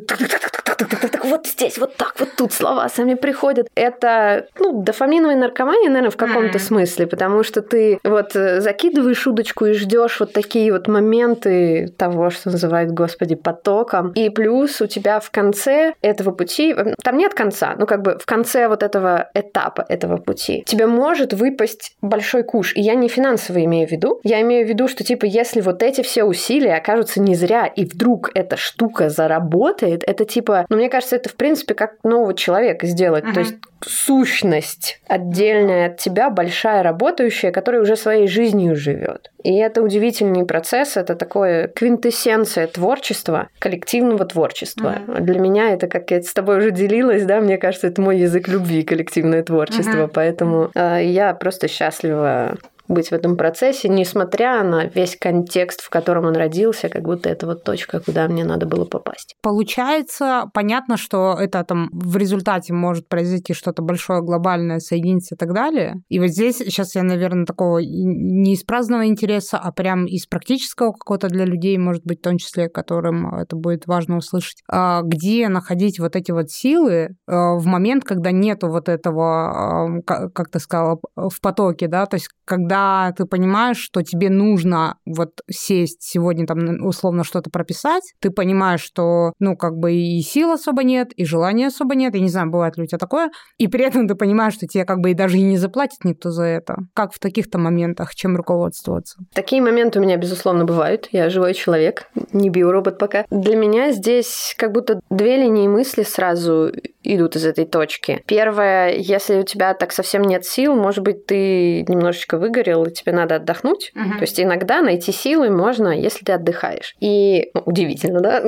[1.25, 3.69] вот здесь, вот так, вот тут слова сами приходят.
[3.75, 9.73] Это, ну, дофаминовая наркомания, наверное, в каком-то смысле, потому что ты вот закидываешь удочку и
[9.73, 14.13] ждешь вот такие вот моменты того, что называют, господи, потоком.
[14.13, 18.27] И плюс у тебя в конце этого пути, там нет конца, ну как бы в
[18.27, 22.75] конце вот этого этапа этого пути, тебе может выпасть большой куш.
[22.75, 24.21] И я не финансово имею в виду.
[24.25, 27.85] Я имею в виду, что типа если вот эти все усилия окажутся не зря, и
[27.85, 32.87] вдруг эта штука заработает, это типа, ну мне кажется, это в принципе как нового человека
[32.87, 33.25] сделать.
[33.25, 33.35] Uh-huh.
[33.35, 39.31] То есть сущность отдельная от тебя, большая, работающая, которая уже своей жизнью живет.
[39.45, 44.97] И это удивительный процесс, это такое квинтэссенция творчества, коллективного творчества.
[45.07, 45.21] Mm-hmm.
[45.21, 48.49] Для меня это, как я с тобой уже делилась, да, мне кажется, это мой язык
[48.49, 50.11] любви, коллективное творчество, mm-hmm.
[50.13, 52.57] поэтому э, я просто счастлива
[52.89, 57.47] быть в этом процессе, несмотря на весь контекст, в котором он родился, как будто это
[57.47, 59.37] вот точка, куда мне надо было попасть.
[59.43, 65.53] Получается, понятно, что это там в результате может произойти что-то большое, глобальное, соединиться и так
[65.53, 66.03] далее.
[66.09, 70.93] И вот здесь сейчас я, наверное, такого не из праздного интереса, а прям из практического
[70.93, 75.49] какого-то для людей, может быть, в том числе, которым это будет важно услышать, а где
[75.49, 80.59] находить вот эти вот силы а, в момент, когда нету вот этого, а, как ты
[80.59, 86.03] сказала, в потоке, да, то есть когда когда ты понимаешь, что тебе нужно вот сесть
[86.03, 91.13] сегодня там условно что-то прописать, ты понимаешь, что, ну, как бы и сил особо нет,
[91.15, 94.07] и желания особо нет, я не знаю, бывает ли у тебя такое, и при этом
[94.07, 96.77] ты понимаешь, что тебе как бы и даже и не заплатит никто за это.
[96.95, 99.19] Как в таких-то моментах, чем руководствоваться?
[99.35, 101.09] Такие моменты у меня, безусловно, бывают.
[101.13, 103.25] Я живой человек, не биоробот пока.
[103.31, 108.23] Для меня здесь как будто две линии мысли сразу идут из этой точки.
[108.27, 112.39] Первое, если у тебя так совсем нет сил, может быть, ты немножечко
[112.69, 113.93] выгорел, и тебе надо отдохнуть.
[113.95, 114.19] Угу.
[114.19, 116.95] То есть иногда найти силы можно, если ты отдыхаешь.
[117.01, 118.43] И ну, удивительно, да?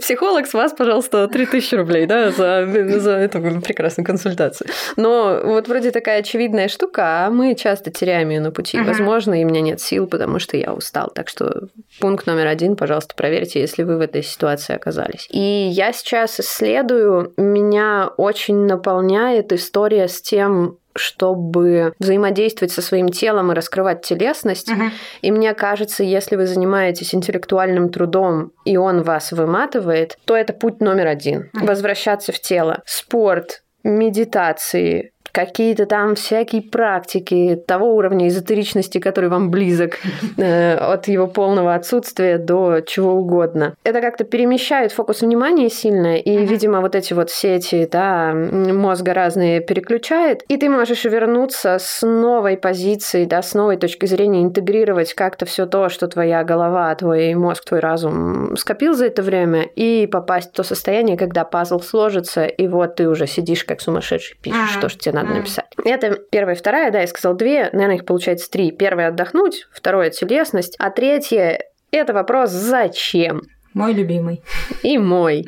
[0.00, 2.66] Психолог с вас, пожалуйста, 3000 рублей, да, за,
[2.98, 4.68] за эту прекрасную консультацию.
[4.96, 8.78] Но вот вроде такая очевидная штука, а мы часто теряем ее на пути.
[8.78, 8.86] Угу.
[8.86, 11.10] Возможно, и у меня нет сил, потому что я устал.
[11.14, 11.68] Так что
[12.00, 15.28] пункт номер один, пожалуйста, проверьте, если вы в этой ситуации оказались.
[15.30, 23.52] И я сейчас исследую, меня очень наполняет история с тем, чтобы взаимодействовать со своим телом
[23.52, 24.70] и раскрывать телесность.
[24.70, 24.90] Uh-huh.
[25.22, 30.80] И мне кажется, если вы занимаетесь интеллектуальным трудом, и он вас выматывает, то это путь
[30.80, 31.50] номер один.
[31.54, 31.66] Uh-huh.
[31.66, 32.82] Возвращаться в тело.
[32.86, 39.98] Спорт, медитации, какие-то там всякие практики того уровня эзотеричности, который вам близок,
[40.38, 43.74] э, от его полного отсутствия до чего угодно.
[43.84, 49.60] Это как-то перемещает фокус внимания сильно, и, видимо, вот эти вот сети, да, мозга разные
[49.60, 55.44] переключает, и ты можешь вернуться с новой позиции, да, с новой точки зрения, интегрировать как-то
[55.44, 60.48] все то, что твоя голова, твой мозг, твой разум скопил за это время, и попасть
[60.48, 64.88] в то состояние, когда пазл сложится, и вот ты уже сидишь как сумасшедший, пишешь то,
[64.88, 65.66] что тебе надо надо написать.
[65.84, 68.70] Это первая и вторая, да, я сказал две, наверное, их получается три.
[68.70, 71.60] Первое– отдохнуть, второе– телесность, а третье–
[71.90, 73.42] это вопрос «зачем?».
[73.74, 74.42] Мой любимый.
[74.82, 75.44] И мой.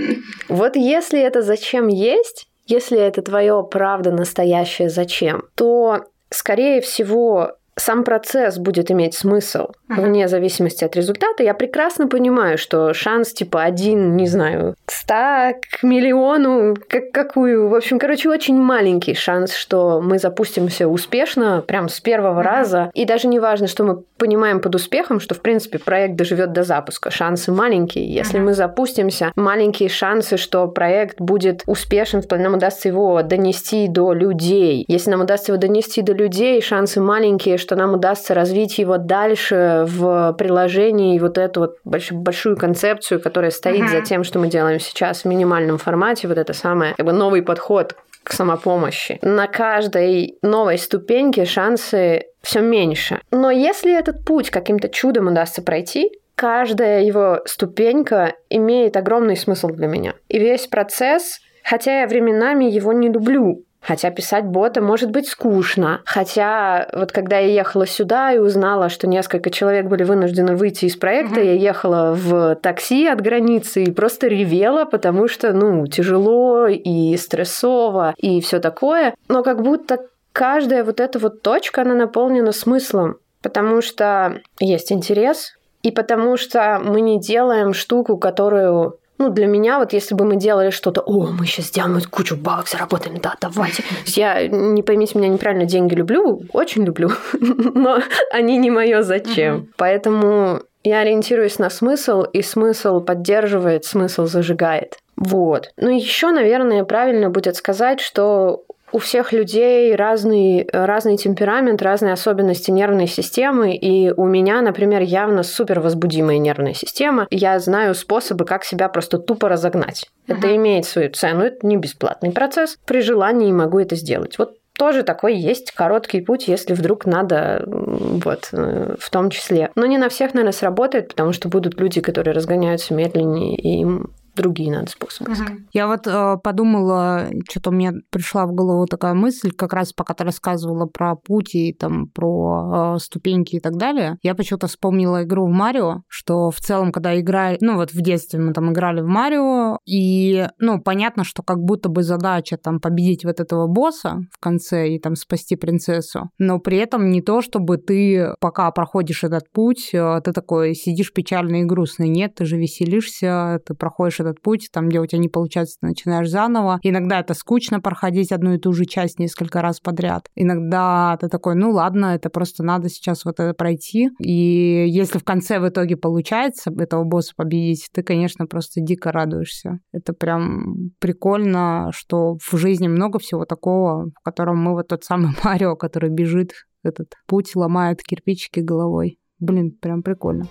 [0.48, 8.04] Вот если это «зачем» есть, если это твое правда настоящее «зачем», то, скорее всего, сам
[8.04, 10.02] процесс будет иметь смысл uh-huh.
[10.02, 11.42] вне зависимости от результата.
[11.42, 17.68] Я прекрасно понимаю, что шанс типа один, не знаю, ста, к миллиону, как какую.
[17.68, 22.44] В общем, короче, очень маленький шанс, что мы запустимся успешно, прям с первого uh-huh.
[22.44, 22.90] раза.
[22.94, 26.64] И даже не важно, что мы понимаем под успехом, что, в принципе, проект доживет до
[26.64, 27.10] запуска.
[27.10, 28.12] Шансы маленькие.
[28.12, 28.44] Если uh-huh.
[28.44, 34.84] мы запустимся, маленькие шансы, что проект будет успешен, нам удастся его донести до людей.
[34.88, 39.84] Если нам удастся его донести до людей, шансы маленькие, что нам удастся развить его дальше
[39.86, 44.00] в приложении вот эту вот большую, большую концепцию, которая стоит uh-huh.
[44.00, 47.42] за тем, что мы делаем сейчас в минимальном формате, вот это самое, как бы новый
[47.42, 49.18] подход к самопомощи.
[49.20, 53.20] На каждой новой ступеньке шансы все меньше.
[53.30, 59.88] Но если этот путь каким-то чудом удастся пройти, каждая его ступенька имеет огромный смысл для
[59.88, 60.14] меня.
[60.28, 66.02] И весь процесс, хотя я временами его не люблю, Хотя писать бота может быть скучно.
[66.04, 70.96] Хотя вот когда я ехала сюда и узнала, что несколько человек были вынуждены выйти из
[70.96, 71.46] проекта, mm-hmm.
[71.46, 78.14] я ехала в такси от границы и просто ревела, потому что, ну, тяжело и стрессово
[78.18, 79.14] и все такое.
[79.28, 85.54] Но как будто каждая вот эта вот точка, она наполнена смыслом, потому что есть интерес,
[85.82, 90.36] и потому что мы не делаем штуку, которую ну, для меня, вот если бы мы
[90.36, 93.82] делали что-то, о, мы сейчас сделаем кучу бабок, заработаем, да, давайте.
[94.06, 97.98] Я, не поймите меня неправильно, деньги люблю, очень люблю, но
[98.32, 99.68] они не мое зачем.
[99.76, 104.98] Поэтому я ориентируюсь на смысл, и смысл поддерживает, смысл зажигает.
[105.16, 105.70] Вот.
[105.76, 112.70] Ну, еще, наверное, правильно будет сказать, что у всех людей разный, разный темперамент, разные особенности
[112.70, 117.26] нервной системы, и у меня, например, явно супер возбудимая нервная система.
[117.30, 120.08] Я знаю способы, как себя просто тупо разогнать.
[120.26, 120.38] Uh-huh.
[120.38, 122.78] Это имеет свою цену, это не бесплатный процесс.
[122.86, 124.38] При желании могу это сделать.
[124.38, 129.70] Вот тоже такой есть короткий путь, если вдруг надо, вот, э, в том числе.
[129.74, 134.12] Но не на всех, наверное, сработает, потому что будут люди, которые разгоняются медленнее, и им
[134.38, 135.50] другие надо способы искать.
[135.50, 135.58] Угу.
[135.72, 140.24] Я вот э, подумала, что-то мне пришла в голову такая мысль, как раз пока ты
[140.24, 144.18] рассказывала про путь и там про э, ступеньки и так далее.
[144.22, 148.38] Я почему-то вспомнила игру в Марио, что в целом, когда играли, ну вот в детстве
[148.38, 153.24] мы там играли в Марио, и, ну, понятно, что как будто бы задача там победить
[153.24, 157.78] вот этого босса в конце и там спасти принцессу, но при этом не то, чтобы
[157.78, 162.08] ты пока проходишь этот путь, э, ты такой сидишь печальный и грустный.
[162.08, 165.78] Нет, ты же веселишься, ты проходишь этот этот путь, там, где у тебя не получается,
[165.80, 166.78] ты начинаешь заново.
[166.82, 170.28] Иногда это скучно проходить одну и ту же часть несколько раз подряд.
[170.34, 174.10] Иногда ты такой, ну ладно, это просто надо сейчас вот это пройти.
[174.20, 179.78] И если в конце в итоге получается этого босса победить, ты, конечно, просто дико радуешься.
[179.92, 185.30] Это прям прикольно, что в жизни много всего такого, в котором мы вот тот самый
[185.44, 189.18] Марио, который бежит этот путь, ломает кирпичики головой.
[189.40, 190.46] Блин, прям прикольно.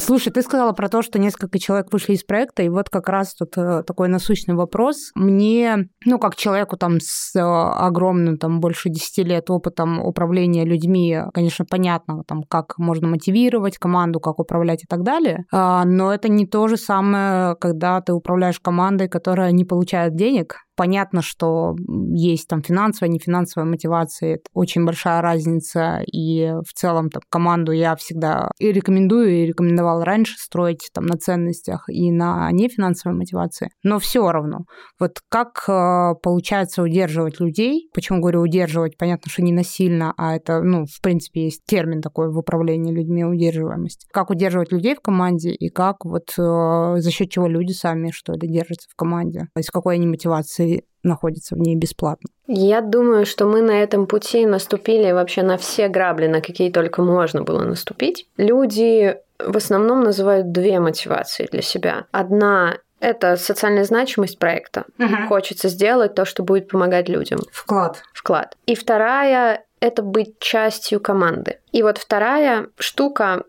[0.00, 3.34] Слушай, ты сказала про то, что несколько человек вышли из проекта, и вот как раз
[3.34, 5.10] тут э, такой насущный вопрос.
[5.16, 11.18] Мне, ну, как человеку там с э, огромным, там, больше 10 лет опытом управления людьми,
[11.34, 16.28] конечно, понятно, там, как можно мотивировать команду, как управлять и так далее, а, но это
[16.28, 21.74] не то же самое, когда ты управляешь командой, которая не получает денег, Понятно, что
[22.14, 27.96] есть там финансовая, нефинансовая мотивация, это очень большая разница, и в целом там, команду я
[27.96, 33.98] всегда и рекомендую, и рекомендовала раньше строить там на ценностях и на нефинансовой мотивации, но
[33.98, 34.66] все равно.
[35.00, 40.62] Вот как э, получается удерживать людей, почему говорю удерживать, понятно, что не насильно, а это,
[40.62, 44.06] ну, в принципе, есть термин такой в управлении людьми, удерживаемость.
[44.12, 48.34] Как удерживать людей в команде и как вот э, за счет чего люди сами, что
[48.34, 50.67] это держится в команде, из какой они мотивации
[51.02, 52.28] находится в ней бесплатно.
[52.46, 57.02] Я думаю, что мы на этом пути наступили вообще на все грабли, на какие только
[57.02, 58.26] можно было наступить.
[58.36, 62.06] Люди в основном называют две мотивации для себя.
[62.10, 64.84] Одна это социальная значимость проекта.
[64.98, 65.28] Угу.
[65.28, 67.38] Хочется сделать то, что будет помогать людям.
[67.52, 68.02] Вклад.
[68.12, 68.56] Вклад.
[68.66, 71.58] И вторая это быть частью команды.
[71.72, 73.44] И вот вторая штука,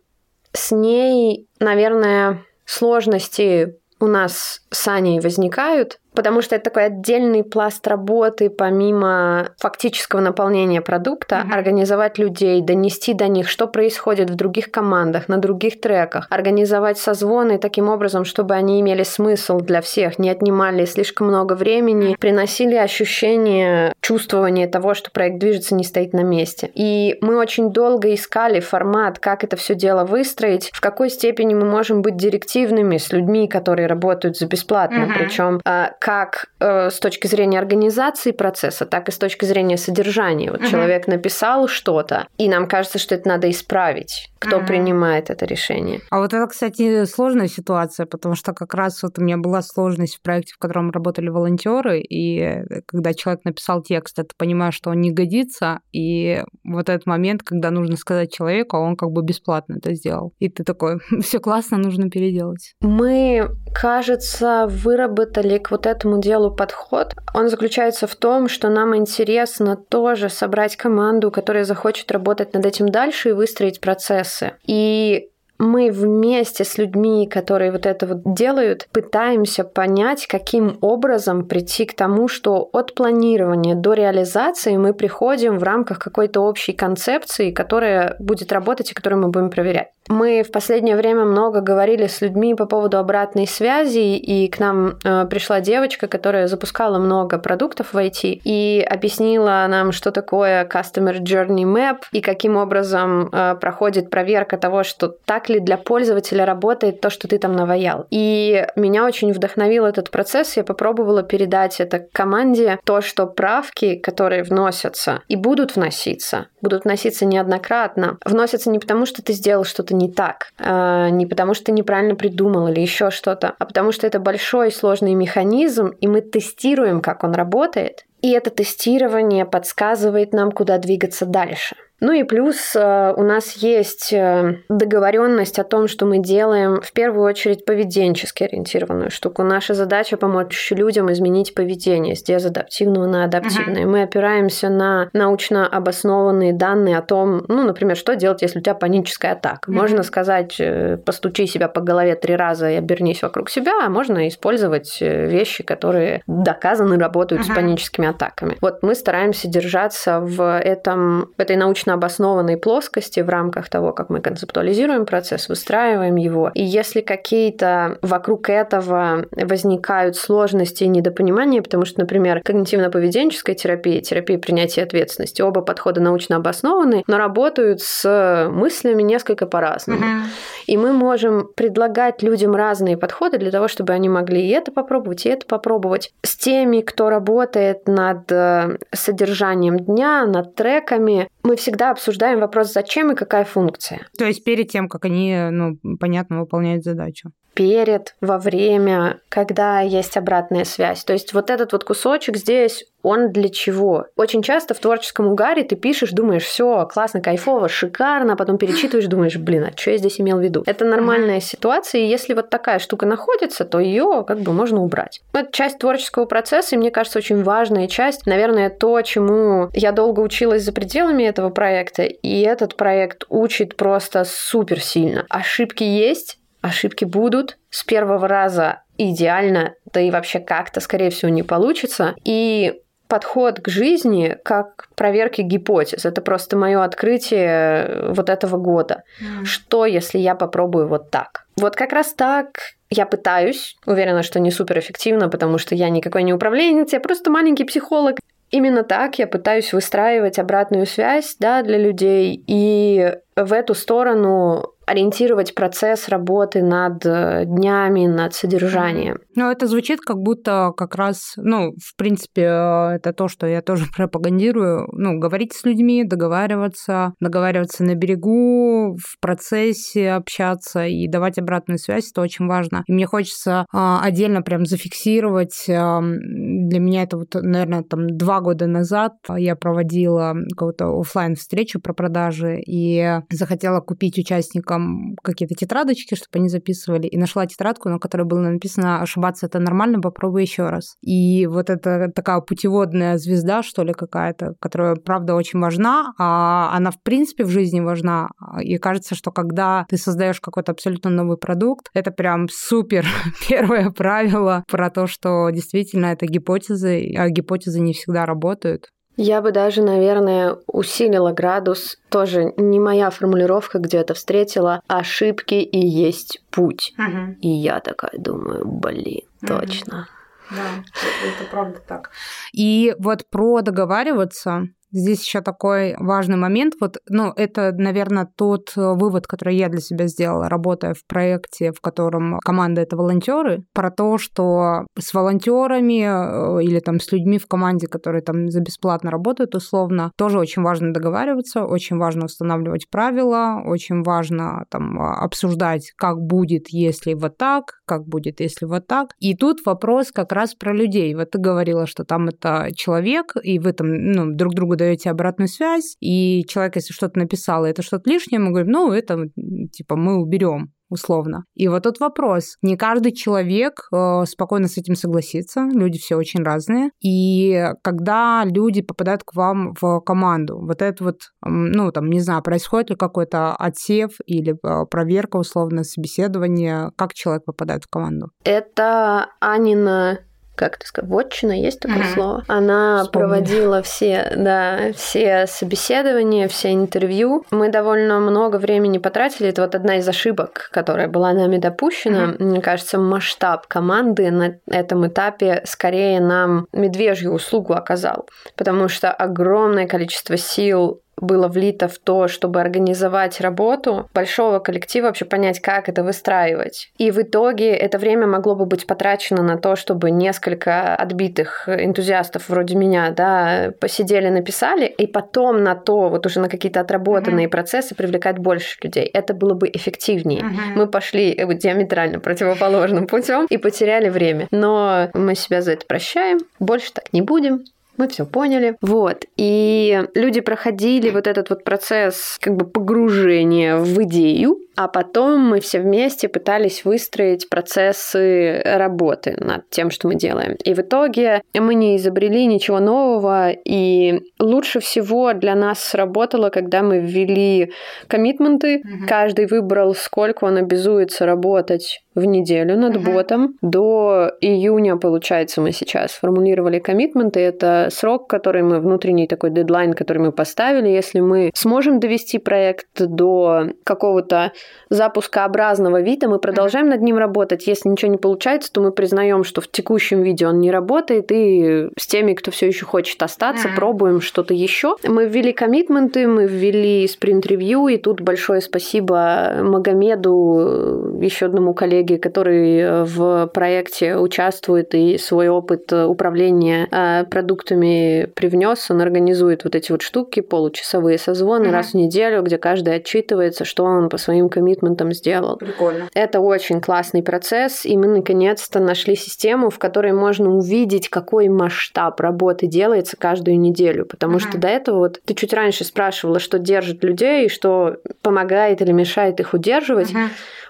[0.53, 7.87] с ней, наверное, сложности у нас с Аней возникают, потому что это такой отдельный пласт
[7.87, 11.53] работы, помимо фактического наполнения продукта, mm-hmm.
[11.53, 17.57] организовать людей, донести до них, что происходит в других командах, на других треках, организовать созвоны
[17.57, 23.93] таким образом, чтобы они имели смысл для всех, не отнимали слишком много времени, приносили ощущение,
[24.01, 26.69] чувствование того, что проект движется, не стоит на месте.
[26.73, 31.63] И мы очень долго искали формат, как это все дело выстроить, в какой степени мы
[31.63, 35.17] можем быть директивными с людьми, которые работают за бесплатно, mm-hmm.
[35.17, 40.49] причем а, как э, с точки зрения организации процесса, так и с точки зрения содержания.
[40.49, 40.67] Вот угу.
[40.67, 44.31] человек написал что-то, и нам кажется, что это надо исправить.
[44.39, 44.65] Кто угу.
[44.65, 45.99] принимает это решение?
[46.09, 50.15] А вот это, кстати, сложная ситуация, потому что как раз вот у меня была сложность
[50.15, 54.89] в проекте, в котором работали волонтеры, и э, когда человек написал текст, это понимаешь, что
[54.89, 59.21] он не годится, и вот этот момент, когда нужно сказать человеку, а он как бы
[59.21, 60.33] бесплатно это сделал.
[60.39, 62.73] И ты такой, все классно, нужно переделать.
[62.81, 68.95] Мы, кажется, выработали к вот этому этому делу подход, он заключается в том, что нам
[68.95, 74.53] интересно тоже собрать команду, которая захочет работать над этим дальше и выстроить процессы.
[74.63, 75.29] И
[75.59, 81.93] мы вместе с людьми, которые вот это вот делают, пытаемся понять, каким образом прийти к
[81.93, 88.53] тому, что от планирования до реализации мы приходим в рамках какой-то общей концепции, которая будет
[88.53, 89.89] работать и которую мы будем проверять.
[90.07, 94.97] Мы в последнее время много говорили с людьми по поводу обратной связи, и к нам
[95.03, 101.19] э, пришла девочка, которая запускала много продуктов в IT и объяснила нам, что такое Customer
[101.19, 107.01] Journey Map и каким образом э, проходит проверка того, что так ли для пользователя работает
[107.01, 108.05] то, что ты там наваял.
[108.09, 110.55] И меня очень вдохновил этот процесс.
[110.57, 117.25] Я попробовала передать это команде, то, что правки, которые вносятся и будут вноситься, будут вноситься
[117.25, 122.15] неоднократно, вносятся не потому, что ты сделал что-то не так, э, не потому что неправильно
[122.15, 127.23] придумал или еще что-то, а потому что это большой сложный механизм, и мы тестируем, как
[127.23, 131.75] он работает, и это тестирование подсказывает нам, куда двигаться дальше.
[132.01, 136.91] Ну и плюс э, у нас есть э, договоренность о том, что мы делаем в
[136.93, 139.43] первую очередь поведенчески ориентированную штуку.
[139.43, 143.83] Наша задача помочь людям изменить поведение с дезадаптивного на адаптивное.
[143.83, 143.89] Uh-huh.
[143.89, 148.75] Мы опираемся на научно обоснованные данные о том, ну, например, что делать, если у тебя
[148.75, 149.69] паническая атака.
[149.69, 149.75] Uh-huh.
[149.75, 154.27] Можно сказать, э, постучи себя по голове три раза и обернись вокруг себя, а можно
[154.27, 157.51] использовать вещи, которые доказаны работают uh-huh.
[157.51, 158.57] с паническими атаками.
[158.61, 163.91] Вот мы стараемся держаться в этом, в этой научной научно обоснованной плоскости в рамках того,
[163.91, 166.51] как мы концептуализируем процесс, выстраиваем его.
[166.53, 174.37] И если какие-то вокруг этого возникают сложности и недопонимания, потому что, например, когнитивно-поведенческая терапия, терапия
[174.37, 180.01] принятия ответственности, оба подхода научно обоснованы, но работают с мыслями несколько по-разному.
[180.01, 180.27] Uh-huh.
[180.67, 185.25] И мы можем предлагать людям разные подходы для того, чтобы они могли и это попробовать,
[185.25, 186.11] и это попробовать.
[186.23, 193.11] С теми, кто работает над э, содержанием дня, над треками, мы всегда обсуждаем вопрос, зачем
[193.11, 194.07] и какая функция.
[194.17, 200.15] То есть перед тем, как они, ну, понятно, выполняют задачу перед, во время, когда есть
[200.15, 201.03] обратная связь.
[201.03, 204.05] То есть вот этот вот кусочек здесь, он для чего?
[204.15, 209.07] Очень часто в творческом угаре ты пишешь, думаешь, все классно, кайфово, шикарно, а потом перечитываешь,
[209.07, 210.63] думаешь, блин, а что я здесь имел в виду?
[210.65, 215.19] Это нормальная ситуация, и если вот такая штука находится, то ее как бы можно убрать.
[215.33, 220.21] Это часть творческого процесса, и мне кажется, очень важная часть, наверное, то, чему я долго
[220.21, 225.25] училась за пределами этого проекта, и этот проект учит просто супер сильно.
[225.29, 227.57] Ошибки есть, ошибки будут.
[227.69, 232.15] С первого раза идеально, да и вообще как-то, скорее всего, не получится.
[232.23, 236.05] И подход к жизни как к проверке гипотез.
[236.05, 239.03] Это просто мое открытие вот этого года.
[239.19, 239.45] Mm.
[239.45, 241.45] Что, если я попробую вот так?
[241.57, 242.51] Вот как раз так
[242.91, 247.65] я пытаюсь, уверена, что не суперэффективно, потому что я никакой не управленец, я просто маленький
[247.65, 248.17] психолог.
[248.51, 255.53] Именно так я пытаюсь выстраивать обратную связь да, для людей и в эту сторону ориентировать
[255.53, 259.19] процесс работы над э, днями, над содержанием.
[259.35, 263.61] Ну, это звучит как будто как раз, ну, в принципе, э, это то, что я
[263.61, 264.87] тоже пропагандирую.
[264.93, 272.09] Ну, говорить с людьми, договариваться, договариваться на берегу, в процессе общаться и давать обратную связь,
[272.11, 272.83] это очень важно.
[272.87, 275.65] И мне хочется а, отдельно прям зафиксировать.
[275.67, 281.93] Для меня это вот, наверное, там два года назад я проводила какую-то офлайн встречу про
[281.93, 287.99] продажи и захотела купить участникам там какие-то тетрадочки, чтобы они записывали, и нашла тетрадку, на
[287.99, 290.95] которой было написано «Ошибаться это нормально, попробуй еще раз».
[291.01, 296.91] И вот это такая путеводная звезда, что ли, какая-то, которая, правда, очень важна, а она,
[296.91, 298.29] в принципе, в жизни важна.
[298.61, 303.05] И кажется, что когда ты создаешь какой-то абсолютно новый продукт, это прям супер
[303.47, 308.89] первое правило про то, что действительно это гипотезы, а гипотезы не всегда работают.
[309.21, 311.97] Я бы даже, наверное, усилила градус.
[312.07, 314.81] Тоже не моя формулировка где-то встретила.
[314.87, 316.93] Ошибки и есть путь.
[316.97, 317.35] Угу.
[317.41, 319.47] И я такая думаю, блин, угу.
[319.47, 320.07] точно.
[320.49, 320.83] Да,
[321.27, 322.11] это правда так.
[322.53, 326.73] И вот про договариваться, Здесь еще такой важный момент.
[326.81, 331.71] Вот, ну, это, наверное, тот э, вывод, который я для себя сделала, работая в проекте,
[331.71, 337.37] в котором команда это волонтеры, про то, что с волонтерами э, или там с людьми
[337.37, 342.89] в команде, которые там за бесплатно работают, условно, тоже очень важно договариваться, очень важно устанавливать
[342.89, 348.87] правила, очень важно там а, обсуждать, как будет, если вот так, как будет, если вот
[348.87, 349.09] так.
[349.19, 351.13] И тут вопрос как раз про людей.
[351.15, 355.47] Вот ты говорила, что там это человек, и вы там ну, друг другу даете обратную
[355.47, 359.25] связь, и человек, если что-то написал, это что-то лишнее, мы говорим, ну, это,
[359.71, 361.45] типа, мы уберем условно.
[361.53, 362.57] И вот тут вопрос.
[362.61, 365.67] Не каждый человек э, спокойно с этим согласится.
[365.71, 366.89] Люди все очень разные.
[367.01, 372.41] И когда люди попадают к вам в команду, вот это вот, ну, там, не знаю,
[372.41, 378.31] происходит ли какой-то отсев или э, проверка, условно, собеседование, как человек попадает в команду?
[378.43, 380.19] Это Анина
[380.59, 382.13] как это сказать, вотчина, есть такое mm-hmm.
[382.13, 382.43] слово.
[382.47, 383.27] Она Вспомнили.
[383.29, 387.45] проводила все, да, все собеседования, все интервью.
[387.49, 389.49] Мы довольно много времени потратили.
[389.49, 392.25] Это вот одна из ошибок, которая была нами допущена.
[392.25, 392.43] Mm-hmm.
[392.43, 399.87] Мне кажется, масштаб команды на этом этапе скорее нам медвежью услугу оказал, потому что огромное
[399.87, 406.03] количество сил было влито в то, чтобы организовать работу большого коллектива, вообще понять, как это
[406.03, 406.91] выстраивать.
[406.97, 412.49] И в итоге это время могло бы быть потрачено на то, чтобы несколько отбитых энтузиастов
[412.49, 417.51] вроде меня, да, посидели, написали, и потом на то, вот уже на какие-то отработанные uh-huh.
[417.51, 419.05] процессы привлекать больше людей.
[419.05, 420.41] Это было бы эффективнее.
[420.41, 420.75] Uh-huh.
[420.75, 424.47] Мы пошли диаметрально противоположным путем и потеряли время.
[424.51, 426.39] Но мы себя за это прощаем.
[426.59, 427.63] Больше так не будем
[427.99, 428.77] мы все поняли.
[428.81, 429.25] Вот.
[429.35, 435.59] И люди проходили вот этот вот процесс как бы погружения в идею, а потом мы
[435.59, 440.55] все вместе пытались выстроить процессы работы над тем, что мы делаем.
[440.63, 446.81] И в итоге мы не изобрели ничего нового, и лучше всего для нас сработало, когда
[446.81, 447.73] мы ввели
[448.07, 449.05] коммитменты, угу.
[449.05, 453.13] каждый выбрал, сколько он обязуется работать в неделю над uh-huh.
[453.13, 453.57] ботом.
[453.61, 457.39] До июня, получается, мы сейчас формулировали коммитменты.
[457.39, 460.89] Это срок, который мы, внутренний такой дедлайн, который мы поставили.
[460.89, 464.51] Если мы сможем довести проект до какого-то
[464.89, 467.67] запускообразного вида, мы продолжаем над ним работать.
[467.67, 471.89] Если ничего не получается, то мы признаем, что в текущем виде он не работает, и
[471.97, 473.75] с теми, кто все еще хочет остаться, mm-hmm.
[473.75, 474.95] пробуем что-то еще.
[475.03, 483.03] Мы ввели коммитменты, мы ввели спринт-ревью, и тут большое спасибо Магомеду, еще одному коллеге, который
[483.03, 488.89] в проекте участвует и свой опыт управления э, продуктами привнес.
[488.89, 491.71] Он организует вот эти вот штуки, получасовые созвоны mm-hmm.
[491.71, 495.57] раз в неделю, где каждый отчитывается, что он по своим коммитментом сделал.
[495.57, 496.09] Прикольно.
[496.13, 502.19] Это очень классный процесс, и мы наконец-то нашли систему, в которой можно увидеть, какой масштаб
[502.19, 504.49] работы делается каждую неделю, потому uh-huh.
[504.49, 509.39] что до этого вот ты чуть раньше спрашивала, что держит людей, что помогает или мешает
[509.39, 510.11] их удерживать.
[510.11, 510.27] Uh-huh.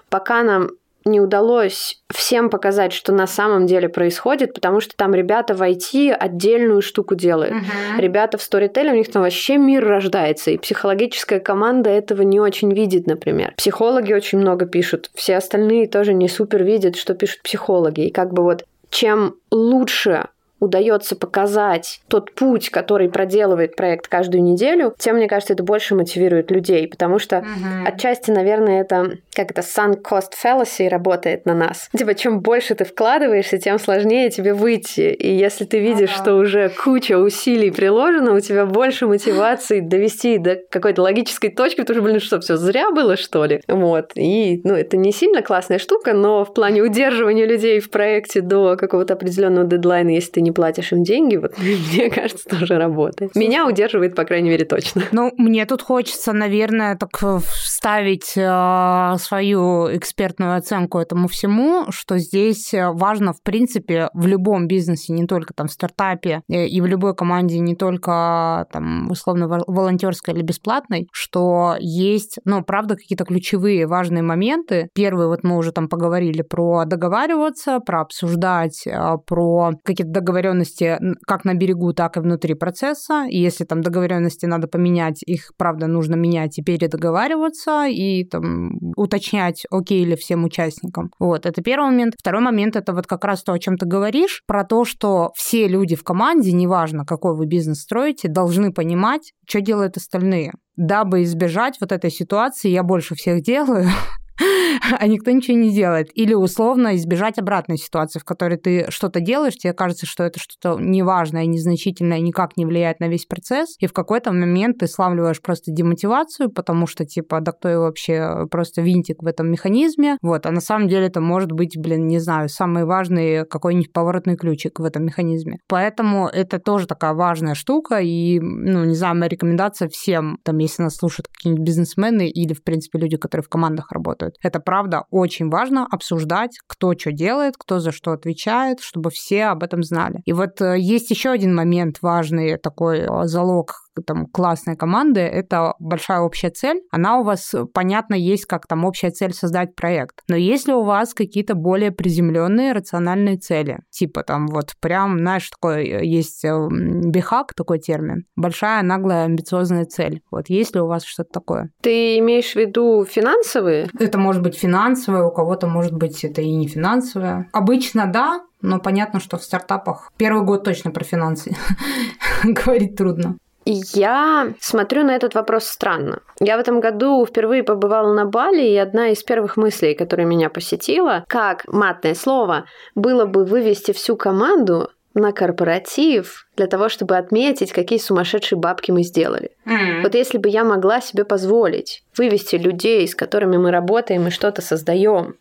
[0.08, 0.70] Пока нам
[1.04, 6.12] не удалось всем показать, что на самом деле происходит, потому что там ребята в IT
[6.12, 7.54] отдельную штуку делают.
[7.54, 8.00] Uh-huh.
[8.00, 12.72] Ребята в сторителе, у них там вообще мир рождается, и психологическая команда этого не очень
[12.72, 13.54] видит, например.
[13.56, 18.06] Психологи очень много пишут, все остальные тоже не супер видят, что пишут психологи.
[18.06, 20.26] И как бы вот чем лучше
[20.60, 26.50] удается показать тот путь, который проделывает проект каждую неделю, тем, мне кажется, это больше мотивирует
[26.50, 27.86] людей, потому что uh-huh.
[27.86, 31.88] отчасти, наверное, это как это sunk cost fallacy работает на нас.
[31.96, 35.12] Типа, чем больше ты вкладываешься, тем сложнее тебе выйти.
[35.12, 36.22] И если ты видишь, uh-huh.
[36.22, 41.96] что уже куча усилий приложена, у тебя больше мотивации довести до какой-то логической точки, потому
[41.96, 43.62] что, блин, что, все зря было, что ли?
[43.66, 44.12] Вот.
[44.14, 48.76] И, ну, это не сильно классная штука, но в плане удерживания людей в проекте до
[48.76, 53.34] какого-то определенного дедлайна, если ты не не платишь им деньги, вот мне кажется, тоже работает.
[53.34, 55.02] Меня удерживает, по крайней мере, точно.
[55.12, 62.74] Ну, мне тут хочется, наверное, так вставить э, свою экспертную оценку этому всему, что здесь
[62.74, 67.14] важно, в принципе, в любом бизнесе, не только там в стартапе э, и в любой
[67.14, 74.22] команде, не только там условно волонтерской или бесплатной, что есть, ну, правда, какие-то ключевые важные
[74.22, 74.88] моменты.
[74.94, 80.98] Первый, вот мы уже там поговорили про договариваться, про обсуждать, э, про какие-то договоренности договоренности
[81.26, 83.26] как на берегу, так и внутри процесса.
[83.28, 89.64] И если там договоренности надо поменять, их, правда, нужно менять и передоговариваться, и там уточнять,
[89.70, 91.10] окей ли всем участникам.
[91.18, 92.14] Вот, это первый момент.
[92.18, 95.68] Второй момент— это вот как раз то, о чем ты говоришь, про то, что все
[95.68, 100.52] люди в команде, неважно, какой вы бизнес строите, должны понимать, что делают остальные.
[100.76, 103.86] Дабы избежать вот этой ситуации, я больше всех делаю,
[104.98, 106.10] а никто ничего не делает.
[106.14, 110.80] Или условно избежать обратной ситуации, в которой ты что-то делаешь, тебе кажется, что это что-то
[110.80, 115.70] неважное, незначительное, никак не влияет на весь процесс, и в какой-то момент ты славливаешь просто
[115.70, 120.60] демотивацию, потому что, типа, да кто вообще просто винтик в этом механизме, вот, а на
[120.60, 125.04] самом деле это может быть, блин, не знаю, самый важный какой-нибудь поворотный ключик в этом
[125.04, 125.58] механизме.
[125.68, 130.82] Поэтому это тоже такая важная штука, и, ну, не знаю, моя рекомендация всем, там, если
[130.82, 134.36] нас слушают какие-нибудь бизнесмены или, в принципе, люди, которые в командах работают, делают.
[134.42, 139.62] Это правда очень важно обсуждать, кто что делает, кто за что отвечает, чтобы все об
[139.62, 140.20] этом знали.
[140.24, 145.74] И вот э, есть еще один момент важный, такой э, залог там классной команды, это
[145.78, 146.80] большая общая цель.
[146.90, 150.20] Она у вас, понятно, есть как там общая цель создать проект.
[150.28, 155.86] Но если у вас какие-то более приземленные рациональные цели, типа там вот прям, знаешь, такой
[155.86, 160.22] э, есть э, бихак, такой термин, большая, наглая, амбициозная цель.
[160.30, 161.70] Вот есть ли у вас что-то такое?
[161.82, 163.88] Ты имеешь в виду финансовые?
[163.98, 167.48] Это может быть финансовое, у кого-то может быть это и не финансовое.
[167.52, 171.56] Обычно да, но понятно, что в стартапах первый год точно про финансы
[172.44, 173.36] говорить трудно.
[173.64, 176.20] Я смотрю на этот вопрос странно.
[176.40, 180.48] Я в этом году впервые побывала на Бали, и одна из первых мыслей, которая меня
[180.48, 187.72] посетила, как матное слово, было бы вывести всю команду на корпоратив для того, чтобы отметить,
[187.72, 189.50] какие сумасшедшие бабки мы сделали.
[189.66, 190.02] Mm.
[190.02, 194.62] Вот если бы я могла себе позволить вывести людей, с которыми мы работаем и что-то
[194.62, 195.34] создаем,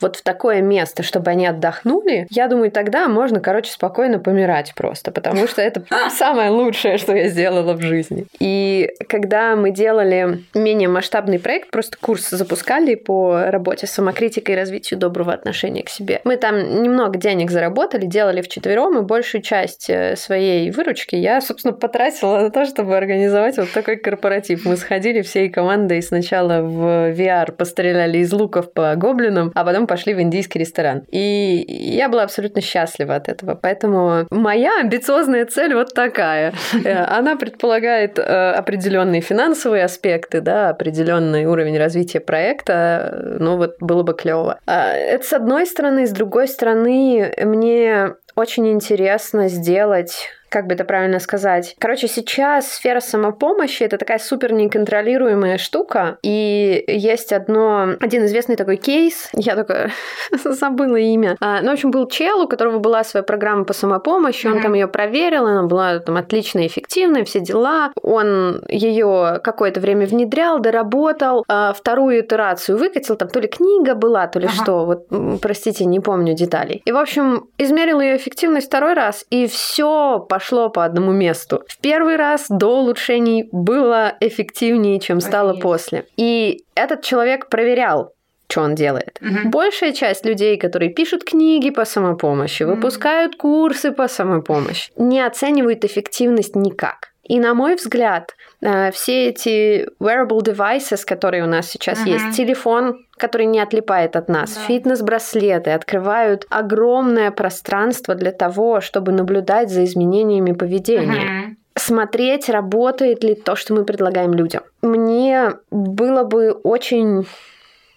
[0.00, 5.10] вот в такое место, чтобы они отдохнули, я думаю, тогда можно, короче, спокойно помирать просто,
[5.10, 8.26] потому что это самое лучшее, что я сделала в жизни.
[8.38, 14.58] И когда мы делали менее масштабный проект, просто курс запускали по работе с самокритикой и
[14.58, 16.20] развитию доброго отношения к себе.
[16.24, 21.72] Мы там немного денег заработали, делали вчетвером, и большую часть э, своей выручки я, собственно,
[21.72, 24.64] потратила на то, чтобы организовать вот такой корпоратив.
[24.64, 30.14] Мы сходили всей командой сначала в VR, постреляли из луков по гоблинам, а потом пошли
[30.14, 31.04] в индийский ресторан.
[31.10, 33.54] И я была абсолютно счастлива от этого.
[33.54, 36.52] Поэтому моя амбициозная цель вот такая.
[36.84, 43.36] Э, она предполагает э, определенные финансовые аспекты, да, определенный уровень развития проекта.
[43.38, 44.58] Ну вот было бы клево.
[44.66, 50.84] А, это с одной стороны, с другой стороны, мне очень интересно сделать как бы это
[50.84, 51.76] правильно сказать.
[51.78, 56.18] Короче, сейчас сфера самопомощи это такая супер неконтролируемая штука.
[56.22, 59.30] И есть одно, один известный такой кейс.
[59.32, 59.90] Я только
[60.44, 61.36] забыла имя.
[61.40, 64.48] А, ну, в общем, был чел, у которого была своя программа по самопомощи.
[64.48, 67.92] Он там ее проверил, она была там отлично эффективная, все дела.
[68.02, 73.16] Он ее какое-то время внедрял, доработал, а вторую итерацию выкатил.
[73.16, 74.54] Там то ли книга была, то ли ага.
[74.54, 74.84] что.
[74.84, 76.82] Вот, простите, не помню деталей.
[76.84, 81.62] И, в общем, измерил ее эффективность второй раз, и все пошло пошло по одному месту.
[81.68, 85.62] В первый раз до улучшений было эффективнее, чем стало Офигеть.
[85.62, 86.04] после.
[86.16, 88.14] И этот человек проверял,
[88.48, 89.20] что он делает.
[89.20, 89.50] Угу.
[89.50, 92.74] Большая часть людей, которые пишут книги по самопомощи, угу.
[92.74, 97.10] выпускают курсы по самопомощи, не оценивают эффективность никак.
[97.24, 102.10] И на мой взгляд, э, все эти wearable devices, которые у нас сейчас uh-huh.
[102.10, 104.60] есть, телефон, который не отлипает от нас, да.
[104.62, 111.50] фитнес-браслеты открывают огромное пространство для того, чтобы наблюдать за изменениями поведения.
[111.50, 114.62] Uh-huh смотреть, работает ли то, что мы предлагаем людям.
[114.82, 117.26] Мне было бы очень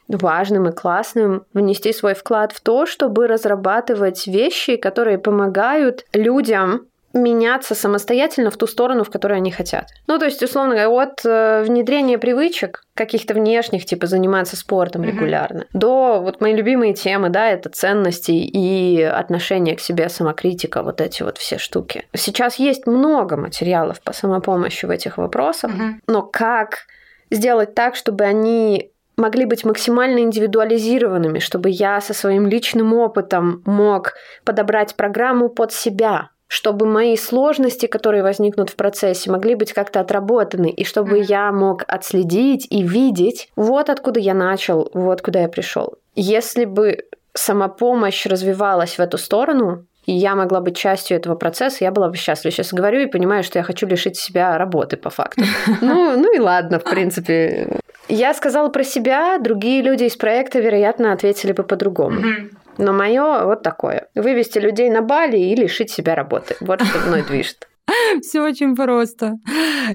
[0.08, 7.76] важным и классным внести свой вклад в то, чтобы разрабатывать вещи, которые помогают людям меняться
[7.76, 9.90] самостоятельно в ту сторону, в которой они хотят.
[10.08, 15.12] Ну, то есть, условно говоря, от э, внедрения привычек каких-то внешних, типа заниматься спортом mm-hmm.
[15.12, 21.02] регулярно, до вот мои любимые темы, да, это ценности и отношение к себе, самокритика, вот
[21.02, 22.06] эти вот все штуки.
[22.16, 25.94] Сейчас есть много материалов по самопомощи в этих вопросах, mm-hmm.
[26.08, 26.88] но как
[27.30, 34.14] сделать так, чтобы они могли быть максимально индивидуализированными, чтобы я со своим личным опытом мог
[34.44, 40.70] подобрать программу под себя, чтобы мои сложности, которые возникнут в процессе, могли быть как-то отработаны,
[40.70, 41.26] и чтобы mm-hmm.
[41.28, 45.96] я мог отследить и видеть, вот откуда я начал, вот куда я пришел.
[46.14, 51.92] Если бы самопомощь развивалась в эту сторону, и я могла быть частью этого процесса, я
[51.92, 52.52] была бы счастлива.
[52.52, 55.44] Сейчас говорю и понимаю, что я хочу лишить себя работы по факту.
[55.82, 57.80] Ну, ну и ладно, в принципе.
[58.10, 62.22] Я сказала про себя, другие люди из проекта, вероятно, ответили бы по-другому.
[62.78, 64.08] Но мое вот такое.
[64.16, 66.56] Вывести людей на Бали и лишить себя работы.
[66.60, 67.68] Вот что мной движет.
[68.22, 69.34] Все очень просто.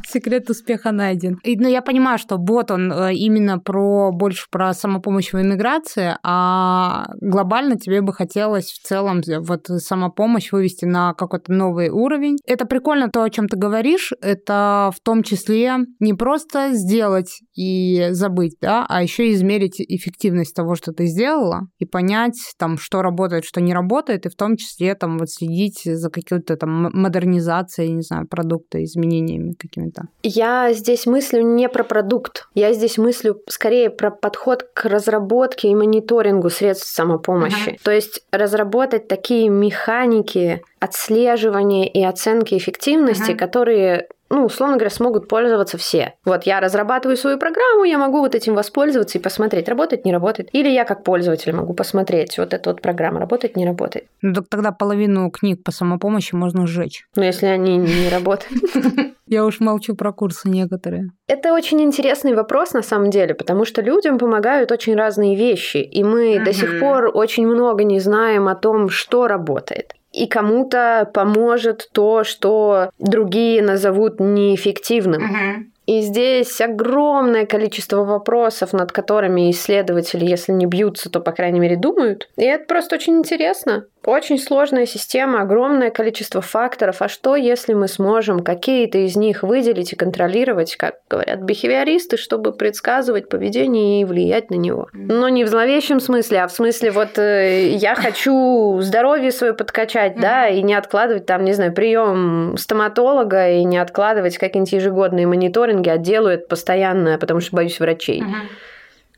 [0.06, 1.38] Секрет успеха найден.
[1.42, 6.16] И, ну, я понимаю, что бот, он э, именно про больше про самопомощь в иммиграции,
[6.22, 12.36] а глобально тебе бы хотелось в целом вот самопомощь вывести на какой-то новый уровень.
[12.46, 14.12] Это прикольно то, о чем ты говоришь.
[14.20, 20.74] Это в том числе не просто сделать и забыть, да, а еще измерить эффективность того,
[20.74, 24.94] что ты сделала, и понять, там, что работает, что не работает, и в том числе
[24.94, 30.08] там вот следить за какой-то там модернизацией, не знаю, продукта, изменениями какими-то.
[30.22, 35.74] Я здесь мыслю не про продукт, я здесь мыслю скорее про подход к разработке и
[35.74, 37.70] мониторингу средств самопомощи.
[37.70, 37.78] Ага.
[37.82, 43.38] То есть разработать такие механики отслеживания и оценки эффективности, ага.
[43.38, 46.14] которые ну, условно говоря, смогут пользоваться все.
[46.24, 50.48] Вот я разрабатываю свою программу, я могу вот этим воспользоваться и посмотреть, работает, не работает.
[50.52, 54.06] Или я как пользователь могу посмотреть, вот эта вот программа работает, не работает.
[54.22, 57.06] Ну, так тогда половину книг по самопомощи можно сжечь.
[57.16, 58.62] Ну, если они не работают.
[59.28, 61.10] Я уж молчу про курсы некоторые.
[61.26, 66.02] Это очень интересный вопрос на самом деле, потому что людям помогают очень разные вещи, и
[66.02, 66.44] мы mm-hmm.
[66.44, 69.92] до сих пор очень много не знаем о том, что работает.
[70.12, 75.22] И кому-то поможет то, что другие назовут неэффективным.
[75.22, 75.64] Mm-hmm.
[75.88, 81.76] И здесь огромное количество вопросов, над которыми исследователи, если не бьются, то, по крайней мере,
[81.76, 82.28] думают.
[82.36, 83.86] И это просто очень интересно.
[84.08, 87.02] Очень сложная система, огромное количество факторов.
[87.02, 92.52] А что, если мы сможем какие-то из них выделить и контролировать, как говорят бихевиористы, чтобы
[92.52, 94.88] предсказывать поведение и влиять на него?
[94.94, 100.18] Но не в зловещем смысле, а в смысле вот э, я хочу здоровье свое подкачать,
[100.18, 105.90] да, и не откладывать там, не знаю, прием стоматолога и не откладывать какие-нибудь ежегодные мониторинги,
[105.90, 108.22] а делаю это постоянно, потому что боюсь врачей.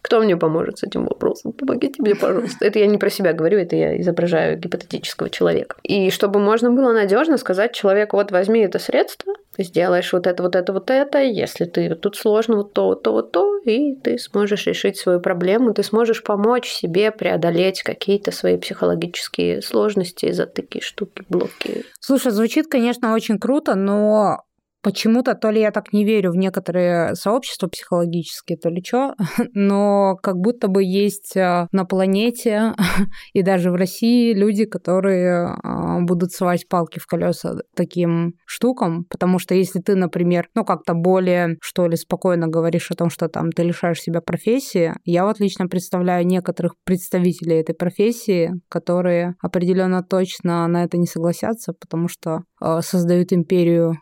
[0.03, 1.53] Кто мне поможет с этим вопросом?
[1.53, 2.65] Помогите мне, пожалуйста.
[2.65, 5.77] Это я не про себя говорю, это я изображаю гипотетического человека.
[5.83, 10.57] И чтобы можно было надежно сказать человеку, вот возьми это средство, сделаешь вот это, вот
[10.57, 14.19] это, вот это, если ты тут сложно вот то, вот то, вот то, и ты
[14.19, 21.25] сможешь решить свою проблему, ты сможешь помочь себе преодолеть какие-то свои психологические сложности, затыки, штуки,
[21.29, 21.85] блоки.
[22.01, 24.45] Слушай, звучит, конечно, очень круто, но
[24.83, 29.15] Почему-то то ли я так не верю в некоторые сообщества психологические, то ли что,
[29.53, 32.75] но как будто бы есть э, на планете
[33.35, 39.39] и даже в России люди, которые а, будут свать палки в колеса таким штукам, потому
[39.39, 43.53] что если ты, например, ну как-то более, что ли, спокойно говоришь о том, что там
[43.53, 50.67] ты лишаешь себя профессии, я вот лично представляю некоторых представителей этой профессии, которые определенно точно
[50.69, 53.97] на это не согласятся, потому что э, создают империю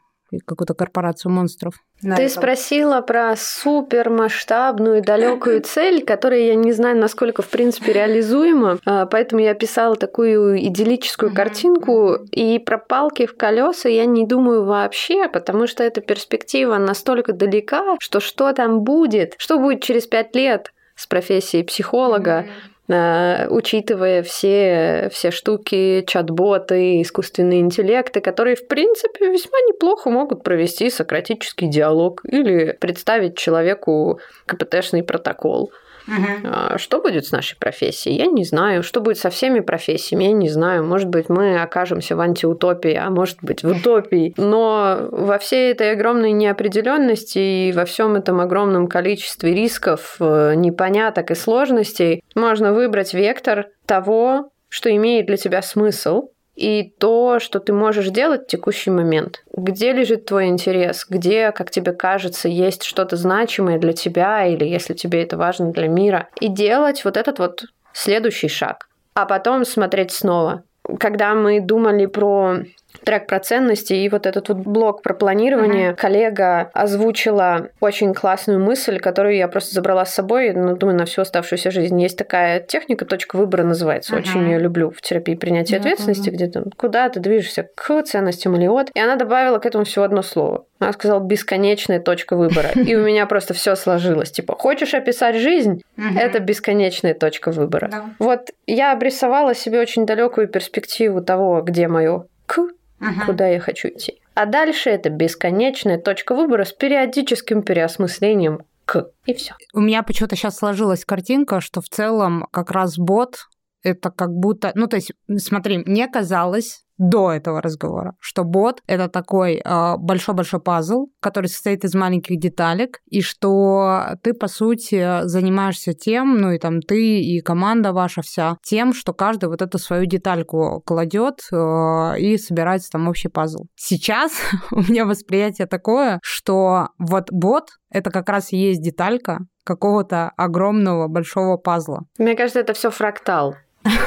[0.45, 1.75] какую-то корпорацию монстров.
[2.01, 2.29] Ты этом.
[2.29, 9.41] спросила про супермасштабную далекую цель, которая я не знаю, насколько в принципе реализуема, а, поэтому
[9.41, 15.67] я писала такую идиллическую картинку, и про палки в колеса я не думаю вообще, потому
[15.67, 21.07] что эта перспектива настолько далека, что что там будет, что будет через пять лет с
[21.07, 30.09] профессией психолога, mm-hmm учитывая все, все штуки, чат-боты, искусственные интеллекты, которые, в принципе, весьма неплохо
[30.09, 35.71] могут провести сократический диалог или представить человеку КПТшный протокол.
[36.09, 36.79] Угу.
[36.79, 38.17] Что будет с нашей профессией?
[38.17, 38.83] Я не знаю.
[38.83, 40.25] Что будет со всеми профессиями?
[40.25, 40.85] Я не знаю.
[40.85, 44.35] Может быть, мы окажемся в антиутопии, а может быть, в утопии.
[44.37, 47.39] Но во всей этой огромной неопределенности
[47.69, 54.51] и во всем этом огромном количестве рисков, э, непоняток и сложностей можно выбрать вектор того,
[54.69, 56.29] что имеет для тебя смысл,
[56.59, 59.45] и то, что ты можешь делать в текущий момент.
[59.53, 61.07] Где лежит твой интерес?
[61.09, 65.87] Где, как тебе кажется, есть что-то значимое для тебя или если тебе это важно для
[65.87, 66.29] мира?
[66.41, 68.89] И делать вот этот вот следующий шаг.
[69.15, 70.65] А потом смотреть снова.
[70.99, 72.57] Когда мы думали про
[73.05, 75.91] трек про ценности и вот этот вот блок про планирование.
[75.91, 75.97] Mm-hmm.
[75.97, 81.23] Коллега озвучила очень классную мысль, которую я просто забрала с собой, ну, думаю, на всю
[81.23, 82.01] оставшуюся жизнь.
[82.01, 84.15] Есть такая техника, точка выбора называется.
[84.15, 84.19] Mm-hmm.
[84.19, 85.81] Очень ее люблю в терапии принятия mm-hmm.
[85.81, 88.91] ответственности, где там куда ты движешься к ценностям или от.
[88.95, 90.65] И она добавила к этому всего одно слово.
[90.79, 92.71] Она сказала бесконечная точка выбора.
[92.75, 94.31] И у меня просто все сложилось.
[94.31, 95.83] Типа, хочешь описать жизнь?
[96.17, 97.91] Это бесконечная точка выбора.
[98.19, 102.69] Вот я обрисовала себе очень далекую перспективу того, где мое к
[103.01, 103.27] угу.
[103.27, 104.21] куда я хочу идти.
[104.35, 109.11] А дальше это бесконечная точка выбора с периодическим переосмыслением к.
[109.27, 109.55] И все.
[109.75, 113.49] У меня почему-то сейчас сложилась картинка, что в целом как раз бот
[113.83, 114.73] это как будто...
[114.75, 120.59] Ну, то есть, смотри, мне казалось, до этого разговора, что бот— это такой а, большой-большой
[120.59, 126.51] э, пазл, который состоит из маленьких деталек, и что ты, по сути, занимаешься тем, ну
[126.51, 131.41] и там ты и команда ваша вся, тем, что каждый вот эту свою детальку кладет
[131.53, 133.67] э, и собирается там общий пазл.
[133.77, 134.33] Сейчас
[134.73, 141.07] у меня восприятие такое, что вот бот— это как раз и есть деталька какого-то огромного
[141.09, 142.07] большого пазла.
[142.19, 143.55] Мне кажется, это все фрактал.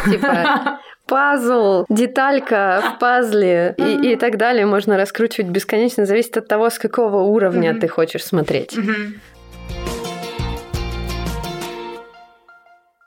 [0.10, 6.70] Типа пазл, деталька в пазле и, и так далее можно раскручивать бесконечно, зависит от того,
[6.70, 8.78] с какого уровня ты хочешь смотреть.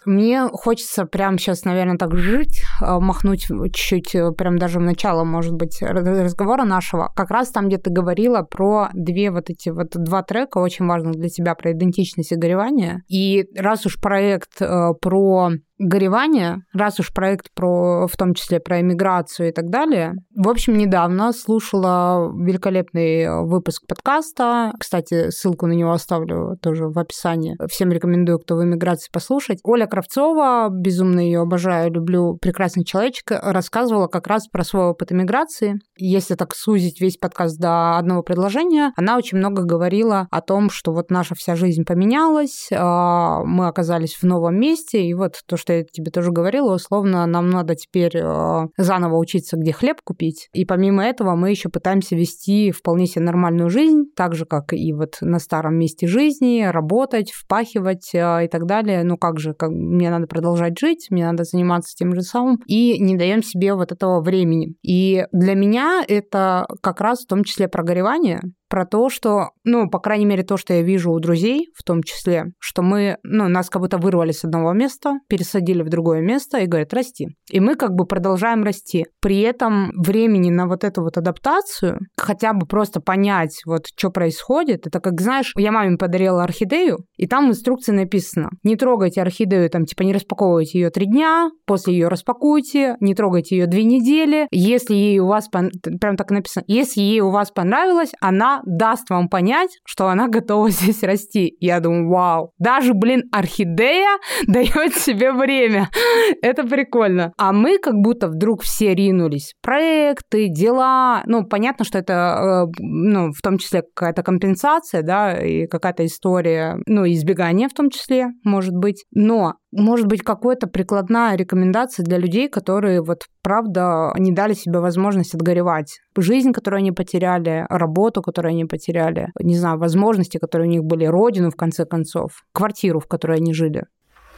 [0.04, 5.24] Мне хочется прямо сейчас, наверное, так жить, а, махнуть чуть-чуть, э, прям даже в начало,
[5.24, 9.92] может быть, разговора нашего, как раз там, где ты говорила про две вот эти вот
[9.94, 13.02] два трека, очень важных для тебя, про идентичность и горевание.
[13.08, 18.80] И раз уж проект э, про горевание, раз уж проект про, в том числе про
[18.80, 20.14] эмиграцию и так далее.
[20.34, 24.72] В общем, недавно слушала великолепный выпуск подкаста.
[24.78, 27.56] Кстати, ссылку на него оставлю тоже в описании.
[27.68, 29.58] Всем рекомендую, кто в эмиграции, послушать.
[29.64, 35.80] Оля Кравцова, безумно ее обожаю, люблю, прекрасный человечек, рассказывала как раз про свой опыт эмиграции.
[35.96, 40.92] Если так сузить весь подкаст до одного предложения, она очень много говорила о том, что
[40.92, 45.73] вот наша вся жизнь поменялась, а, мы оказались в новом месте, и вот то, что
[45.78, 50.48] я тебе тоже говорила, условно, нам надо теперь э, заново учиться, где хлеб купить.
[50.52, 54.92] И помимо этого мы еще пытаемся вести вполне себе нормальную жизнь, так же, как и
[54.92, 59.04] вот на старом месте жизни, работать, впахивать э, и так далее.
[59.04, 62.98] Ну как же, как, мне надо продолжать жить, мне надо заниматься тем же самым, и
[62.98, 64.74] не даем себе вот этого времени.
[64.82, 69.98] И для меня это как раз в том числе прогоревание, про то, что, ну, по
[69.98, 73.70] крайней мере, то, что я вижу у друзей, в том числе, что мы, ну, нас
[73.70, 77.28] как будто вырвали с одного места, пересадили в другое место и говорят, расти.
[77.50, 79.06] И мы как бы продолжаем расти.
[79.20, 84.86] При этом времени на вот эту вот адаптацию, хотя бы просто понять, вот, что происходит,
[84.86, 89.68] это как, знаешь, я маме подарила орхидею, и там в инструкции написано, не трогайте орхидею,
[89.70, 94.46] там, типа, не распаковывайте ее три дня, после ее распакуйте, не трогайте ее две недели,
[94.50, 99.28] если ей у вас, прям так написано, если ей у вас понравилось, она даст вам
[99.28, 101.56] понять, что она готова здесь расти.
[101.60, 105.90] Я думаю, вау, даже, блин, орхидея дает себе время.
[106.42, 107.32] Это прикольно.
[107.36, 109.54] А мы как будто вдруг все ринулись.
[109.62, 111.22] Проекты, дела.
[111.26, 116.78] Ну, понятно, что это, э, ну, в том числе какая-то компенсация, да, и какая-то история,
[116.86, 119.04] ну, избегания в том числе, может быть.
[119.12, 125.34] Но может быть, какая-то прикладная рекомендация для людей, которые вот правда не дали себе возможность
[125.34, 126.00] отгоревать.
[126.16, 131.04] Жизнь, которую они потеряли, работу, которую они потеряли, не знаю, возможности, которые у них были,
[131.04, 133.84] родину, в конце концов, квартиру, в которой они жили.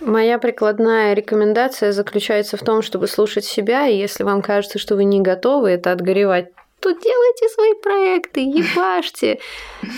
[0.01, 5.05] Моя прикладная рекомендация заключается в том, чтобы слушать себя, и если вам кажется, что вы
[5.05, 6.49] не готовы это отгоревать
[6.81, 9.39] тут делайте свои проекты, ебашьте,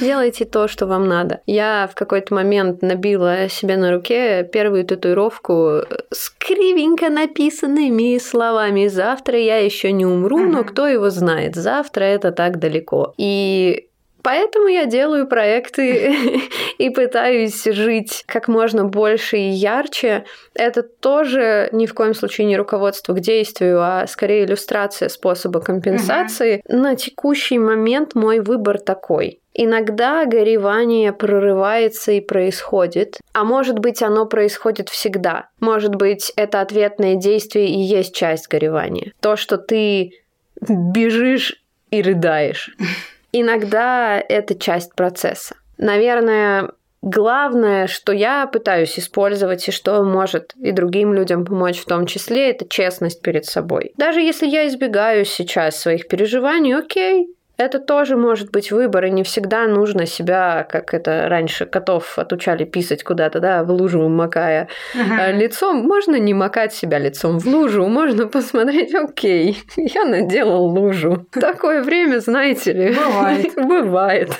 [0.00, 1.40] делайте то, что вам надо.
[1.46, 9.38] Я в какой-то момент набила себе на руке первую татуировку с кривенько написанными словами «Завтра
[9.38, 13.14] я еще не умру, но кто его знает, завтра это так далеко».
[13.18, 13.87] И
[14.22, 16.16] Поэтому я делаю проекты
[16.78, 20.24] и пытаюсь жить как можно больше и ярче.
[20.54, 26.62] Это тоже ни в коем случае не руководство к действию, а скорее иллюстрация способа компенсации.
[26.66, 26.76] Uh-huh.
[26.76, 29.40] На текущий момент мой выбор такой.
[29.60, 35.48] Иногда горевание прорывается и происходит, а может быть оно происходит всегда.
[35.58, 39.12] Может быть это ответное действие и есть часть горевания.
[39.20, 40.12] То, что ты
[40.60, 41.60] бежишь
[41.90, 42.70] и рыдаешь.
[43.40, 45.54] Иногда это часть процесса.
[45.76, 46.72] Наверное,
[47.02, 52.50] главное, что я пытаюсь использовать и что может и другим людям помочь в том числе,
[52.50, 53.92] это честность перед собой.
[53.96, 57.28] Даже если я избегаю сейчас своих переживаний, окей,
[57.58, 62.64] это тоже может быть выбор, и не всегда нужно себя, как это раньше котов отучали
[62.64, 65.32] писать куда-то, да, в лужу макая ага.
[65.32, 65.78] лицом.
[65.78, 71.26] Можно не макать себя лицом в лужу, можно посмотреть, окей, я наделал лужу.
[71.32, 73.54] Такое время, знаете ли, бывает.
[73.56, 74.30] бывает.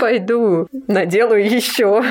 [0.00, 2.02] Пойду, наделаю еще.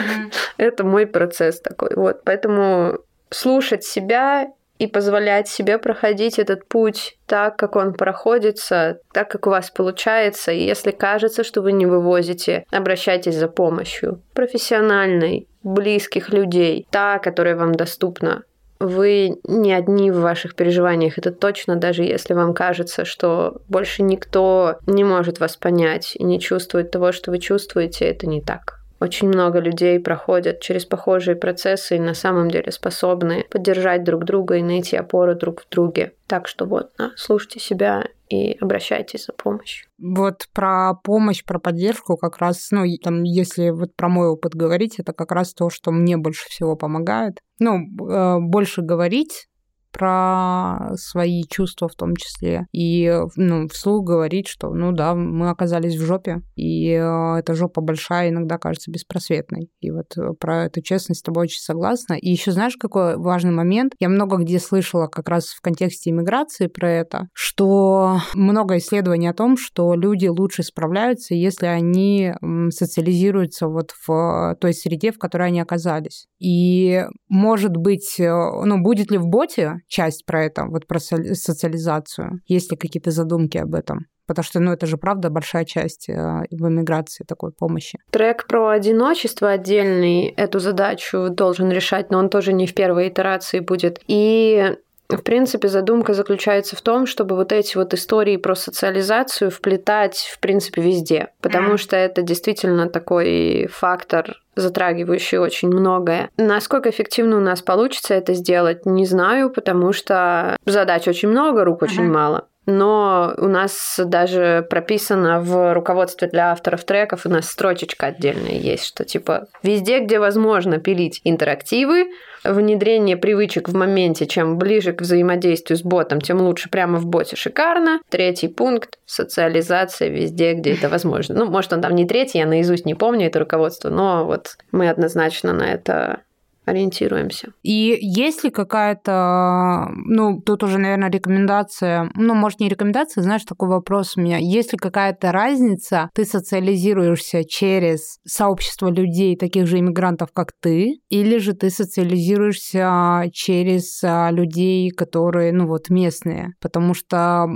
[0.58, 1.92] Это мой процесс такой.
[1.96, 4.48] Вот, поэтому слушать себя
[4.82, 10.52] и позволять себе проходить этот путь так, как он проходится, так, как у вас получается.
[10.52, 17.56] И если кажется, что вы не вывозите, обращайтесь за помощью профессиональной, близких людей, та, которая
[17.56, 18.42] вам доступна.
[18.80, 24.80] Вы не одни в ваших переживаниях, это точно, даже если вам кажется, что больше никто
[24.88, 28.81] не может вас понять и не чувствует того, что вы чувствуете, это не так.
[29.02, 34.58] Очень много людей проходят через похожие процессы и на самом деле способны поддержать друг друга
[34.58, 36.14] и найти опору друг в друге.
[36.28, 39.88] Так что вот, слушайте себя и обращайтесь за помощью.
[40.00, 45.00] Вот про помощь, про поддержку как раз, ну, там, если вот про мой опыт говорить,
[45.00, 47.40] это как раз то, что мне больше всего помогает.
[47.58, 49.48] Ну, э, больше говорить,
[49.92, 52.68] про свои чувства в том числе.
[52.72, 57.82] И ну, вслух говорить, что ну да, мы оказались в жопе, и э, эта жопа
[57.82, 59.70] большая иногда кажется беспросветной.
[59.80, 62.14] И вот э, про эту честность с тобой очень согласна.
[62.14, 63.94] И еще знаешь, какой важный момент?
[64.00, 69.34] Я много где слышала как раз в контексте иммиграции про это, что много исследований о
[69.34, 72.34] том, что люди лучше справляются, если они
[72.70, 76.28] социализируются вот в той среде, в которой они оказались.
[76.40, 82.40] И может быть, э, ну, будет ли в боте часть про это, вот про социализацию?
[82.48, 84.08] Есть ли какие-то задумки об этом?
[84.28, 88.00] потому что, ну, это же правда большая часть э, в эмиграции такой помощи.
[88.12, 93.60] Трек про одиночество отдельный эту задачу должен решать, но он тоже не в первой итерации
[93.60, 94.00] будет.
[94.08, 94.78] И
[95.10, 100.40] в принципе, задумка заключается в том, чтобы вот эти вот истории про социализацию вплетать, в
[100.40, 106.30] принципе, везде, потому что это действительно такой фактор затрагивающий очень многое.
[106.38, 111.82] Насколько эффективно у нас получится это сделать, не знаю, потому что задач очень много, рук
[111.82, 112.14] очень uh-huh.
[112.14, 118.54] мало но у нас даже прописано в руководстве для авторов треков, у нас строчечка отдельная
[118.54, 122.08] есть, что типа везде, где возможно пилить интерактивы,
[122.44, 127.36] внедрение привычек в моменте, чем ближе к взаимодействию с ботом, тем лучше прямо в боте
[127.36, 128.00] шикарно.
[128.10, 131.36] Третий пункт– социализация везде, где это возможно.
[131.36, 134.90] Ну, может, он там не третий, я наизусть не помню это руководство, но вот мы
[134.90, 136.22] однозначно на это
[136.66, 137.54] ориентируемся.
[137.64, 143.70] И есть ли какая-то, ну, тут уже, наверное, рекомендация, ну, может, не рекомендация, знаешь, такой
[143.70, 144.38] вопрос у меня.
[144.38, 151.38] Есть ли какая-то разница, ты социализируешься через сообщество людей, таких же иммигрантов, как ты, или
[151.38, 156.54] же ты социализируешься через а, людей, которые, ну, вот, местные?
[156.62, 157.48] Потому что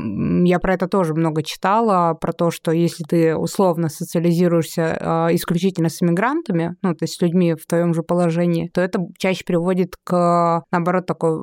[0.44, 5.90] я про это тоже много читала, про то, что если ты условно социализируешься а, исключительно
[5.90, 9.96] с иммигрантами, ну, то есть с людьми в твоем же положении, то это чаще приводит
[10.04, 11.38] к, наоборот, такой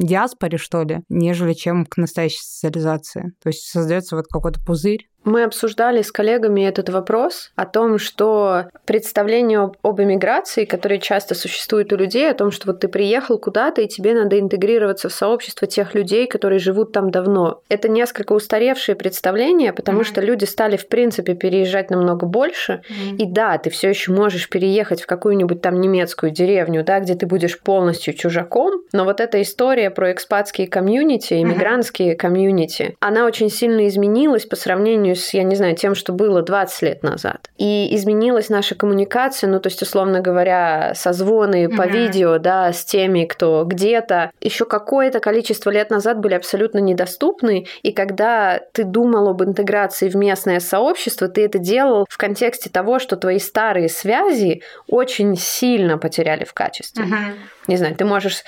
[0.00, 3.32] диаспоре, что ли, нежели чем к настоящей социализации.
[3.42, 8.66] То есть создается вот какой-то пузырь, мы обсуждали с коллегами этот вопрос о том, что
[8.86, 13.38] представление об, об эмиграции, которое часто существует у людей, о том, что вот ты приехал
[13.38, 17.60] куда-то, и тебе надо интегрироваться в сообщество тех людей, которые живут там давно.
[17.68, 20.04] Это несколько устаревшее представление, потому mm-hmm.
[20.04, 22.82] что люди стали, в принципе, переезжать намного больше.
[22.88, 23.16] Mm-hmm.
[23.16, 27.26] И да, ты все еще можешь переехать в какую-нибудь там немецкую деревню, да, где ты
[27.26, 32.16] будешь полностью чужаком, но вот эта история про экспатские комьюнити, иммигрантские mm-hmm.
[32.16, 36.42] комьюнити, она очень сильно изменилась по сравнению сравнению с, я не знаю, тем, что было
[36.42, 37.50] 20 лет назад.
[37.58, 41.90] И изменилась наша коммуникация, ну, то есть, условно говоря, созвоны по mm-hmm.
[41.90, 44.30] видео, да, с теми, кто где-то.
[44.40, 50.16] Еще какое-то количество лет назад были абсолютно недоступны, и когда ты думал об интеграции в
[50.16, 56.44] местное сообщество, ты это делал в контексте того, что твои старые связи очень сильно потеряли
[56.44, 57.04] в качестве.
[57.04, 58.42] Mm-hmm не знаю, ты можешь...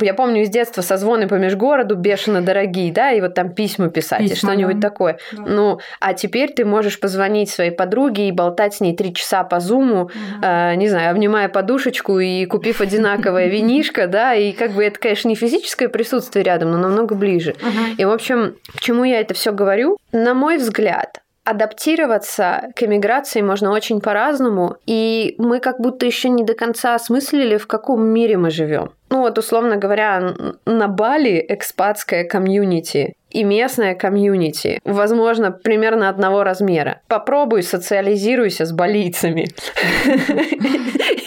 [0.00, 4.20] Я помню из детства созвоны по межгороду бешено дорогие, да, и вот там письма писать
[4.20, 4.88] письма, и что-нибудь да.
[4.90, 5.18] такое.
[5.32, 5.42] Да.
[5.46, 9.60] Ну, а теперь ты можешь позвонить своей подруге и болтать с ней три часа по
[9.60, 10.12] зуму, угу.
[10.42, 15.28] э, не знаю, обнимая подушечку и купив одинаковое винишко, да, и как бы это, конечно,
[15.28, 17.54] не физическое присутствие рядом, но намного ближе.
[17.96, 19.98] И, в общем, к чему я это все говорю?
[20.12, 26.44] На мой взгляд, Адаптироваться к эмиграции можно очень по-разному, и мы как будто еще не
[26.44, 28.92] до конца осмыслили, в каком мире мы живем.
[29.10, 30.34] Ну вот, условно говоря,
[30.64, 37.00] на Бали экспатская комьюнити и местная комьюнити, возможно, примерно одного размера.
[37.08, 39.48] Попробуй социализируйся с балийцами.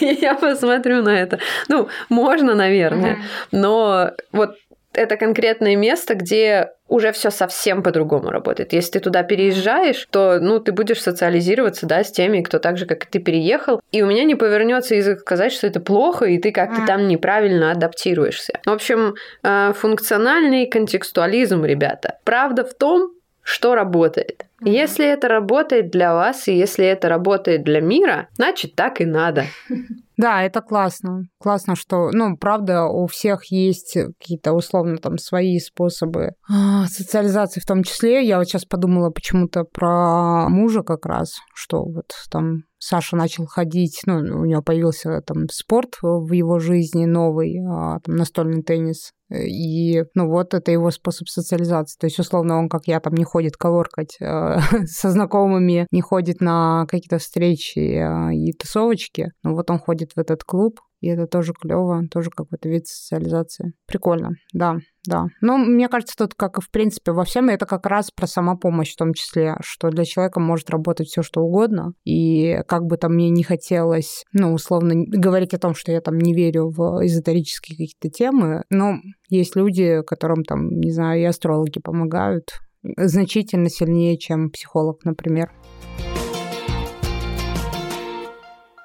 [0.00, 1.40] Я посмотрю на это.
[1.68, 3.18] Ну, можно, наверное,
[3.52, 4.56] но вот
[4.96, 8.72] это конкретное место, где уже все совсем по-другому работает.
[8.72, 12.86] Если ты туда переезжаешь, то ну, ты будешь социализироваться да, с теми, кто так же,
[12.86, 13.80] как и ты, переехал.
[13.92, 16.86] И у меня не повернется язык сказать, что это плохо, и ты как-то mm.
[16.86, 18.60] там неправильно адаптируешься.
[18.64, 22.18] В общем, э, функциональный контекстуализм, ребята.
[22.24, 23.10] Правда в том,
[23.42, 24.44] что работает.
[24.60, 24.70] Mm-hmm.
[24.70, 29.44] Если это работает для вас, и если это работает для мира, значит так и надо.
[30.16, 31.24] Да, это классно.
[31.38, 37.66] Классно, что, ну, правда, у всех есть какие-то условно там свои способы а, социализации в
[37.66, 38.26] том числе.
[38.26, 44.02] Я вот сейчас подумала почему-то про мужа как раз, что вот там Саша начал ходить,
[44.06, 49.12] ну, у него появился там спорт в его жизни новый, а, там настольный теннис.
[49.30, 51.98] И, ну, вот это его способ социализации.
[51.98, 56.40] То есть, условно, он, как я, там не ходит коворкать э, со знакомыми, не ходит
[56.40, 59.32] на какие-то встречи э, и тусовочки.
[59.42, 63.72] Ну, вот он ходит в этот клуб, и это тоже клево, тоже какой-то вид социализации.
[63.86, 64.76] Прикольно, да,
[65.06, 65.26] да.
[65.40, 68.92] Но мне кажется, тут, как и в принципе во всем, это как раз про самопомощь
[68.92, 71.92] в том числе, что для человека может работать все что угодно.
[72.04, 76.18] И как бы там мне не хотелось, ну, условно, говорить о том, что я там
[76.18, 78.96] не верю в эзотерические какие-то темы, но
[79.28, 82.50] есть люди, которым там, не знаю, и астрологи помогают
[82.96, 85.50] значительно сильнее, чем психолог, например.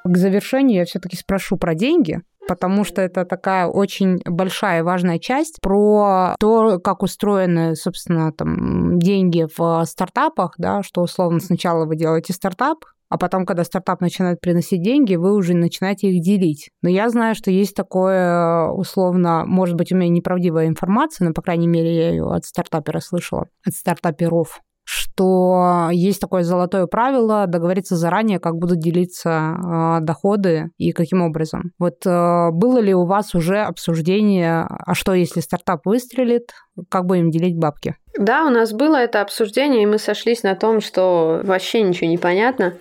[0.03, 5.19] К завершению я все-таки спрошу про деньги, потому что это такая очень большая и важная
[5.19, 11.95] часть про то, как устроены, собственно, там деньги в стартапах, да, что условно сначала вы
[11.95, 16.69] делаете стартап, а потом, когда стартап начинает приносить деньги, вы уже начинаете их делить.
[16.81, 21.41] Но я знаю, что есть такое, условно, может быть, у меня неправдивая информация, но, по
[21.41, 27.95] крайней мере, я ее от стартапера слышала, от стартаперов, что есть такое золотое правило договориться
[27.95, 31.71] заранее, как будут делиться э, доходы и каким образом.
[31.79, 36.51] Вот э, было ли у вас уже обсуждение, а что если стартап выстрелит,
[36.89, 37.95] как будем делить бабки?
[38.17, 42.17] Да, у нас было это обсуждение, и мы сошлись на том, что вообще ничего не
[42.17, 42.73] понятно.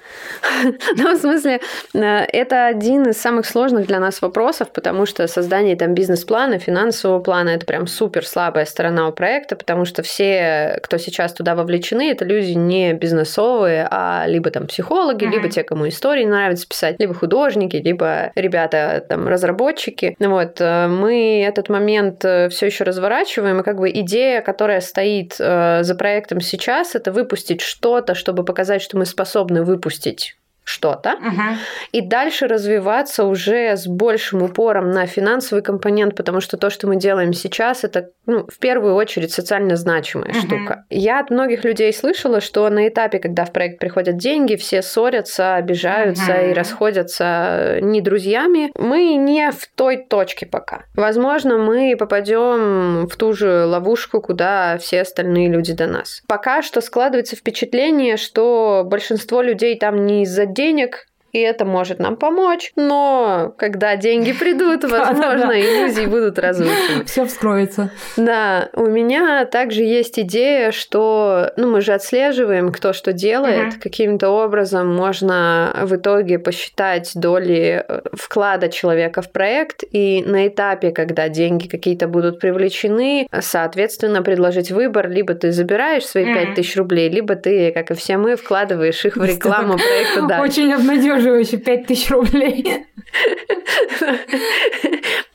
[0.97, 1.61] ну, в смысле,
[1.95, 7.21] э, это один из самых сложных для нас вопросов, потому что создание там бизнес-плана, финансового
[7.21, 12.11] плана– это прям супер слабая сторона у проекта, потому что все, кто сейчас туда вовлечены,
[12.11, 17.15] это люди не бизнесовые, а либо там психологи, либо те, кому истории нравится писать, либо
[17.15, 20.17] художники, либо ребята там разработчики.
[20.19, 25.37] Вот э, мы этот момент э, все еще разворачиваем, и как бы идея, которая стоит
[25.39, 30.37] э, за проектом сейчас, это выпустить что-то, чтобы показать, что мы способны выпустить
[30.71, 31.57] что-то, uh-huh.
[31.93, 36.97] и дальше развиваться уже с большим упором на финансовый компонент, потому что то, что мы
[36.97, 40.47] делаем сейчас, это ну, в первую очередь социально значимая uh-huh.
[40.47, 40.85] штука.
[40.91, 45.57] Я от многих людей слышала, что на этапе, когда в проект приходят деньги, все ссорятся,
[45.57, 46.51] обижаются uh-huh.
[46.51, 48.71] и расходятся не друзьями.
[48.77, 50.85] Мы не в той точке пока.
[50.95, 56.23] Возможно, мы попадем в ту же ловушку, куда все остальные люди до нас.
[56.29, 62.17] Пока что складывается впечатление, что большинство людей там не из-за денег, и это может нам
[62.17, 67.05] помочь, но когда деньги придут, возможно, иллюзии будут разрушены.
[67.05, 67.91] Все вскроется.
[68.17, 74.31] Да, у меня также есть идея, что, ну, мы же отслеживаем, кто что делает, каким-то
[74.31, 81.29] образом можно в итоге посчитать доли э, вклада человека в проект, и на этапе, когда
[81.29, 87.37] деньги какие-то будут привлечены, соответственно, предложить выбор, либо ты забираешь свои пять тысяч рублей, либо
[87.37, 90.45] ты, как и все мы, вкладываешь их в рекламу проекта дальше.
[90.51, 92.87] Очень обнадеживающе удерживающий 5000 рублей.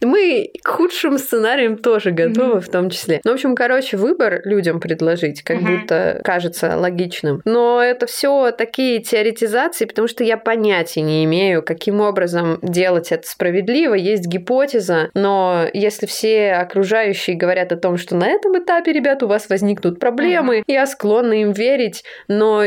[0.01, 3.21] Мы к худшим сценариям тоже готовы, в том числе.
[3.23, 7.41] Ну, в общем, короче, выбор людям предложить, как будто кажется логичным.
[7.45, 13.27] Но это все такие теоретизации, потому что я понятия не имею, каким образом делать это
[13.27, 13.93] справедливо.
[13.95, 19.27] Есть гипотеза, но если все окружающие говорят о том, что на этом этапе, ребят, у
[19.27, 22.63] вас возникнут проблемы, я склонна им верить, но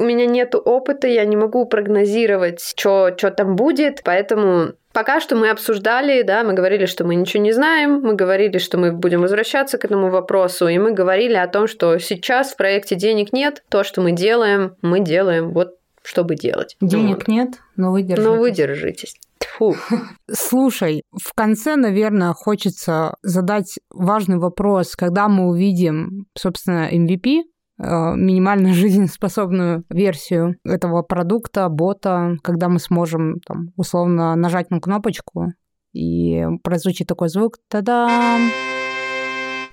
[0.00, 5.50] у меня нет опыта, я не могу прогнозировать, что там будет, поэтому Пока что мы
[5.50, 9.78] обсуждали, да, мы говорили, что мы ничего не знаем, мы говорили, что мы будем возвращаться
[9.78, 13.84] к этому вопросу, и мы говорили о том, что сейчас в проекте денег нет, то,
[13.84, 16.76] что мы делаем, мы делаем вот чтобы делать.
[16.80, 17.28] Денег вот.
[17.28, 18.24] нет, но вы держитесь.
[18.24, 19.14] Но вы держитесь.
[19.56, 19.76] Фу.
[20.32, 24.96] Слушай, в конце, наверное, хочется задать важный вопрос.
[24.96, 27.42] Когда мы увидим, собственно, MVP,
[27.80, 35.52] минимально жизнеспособную версию этого продукта, бота, когда мы сможем там, условно нажать на кнопочку
[35.92, 37.58] и прозвучит такой звук.
[37.68, 38.40] Та-дам!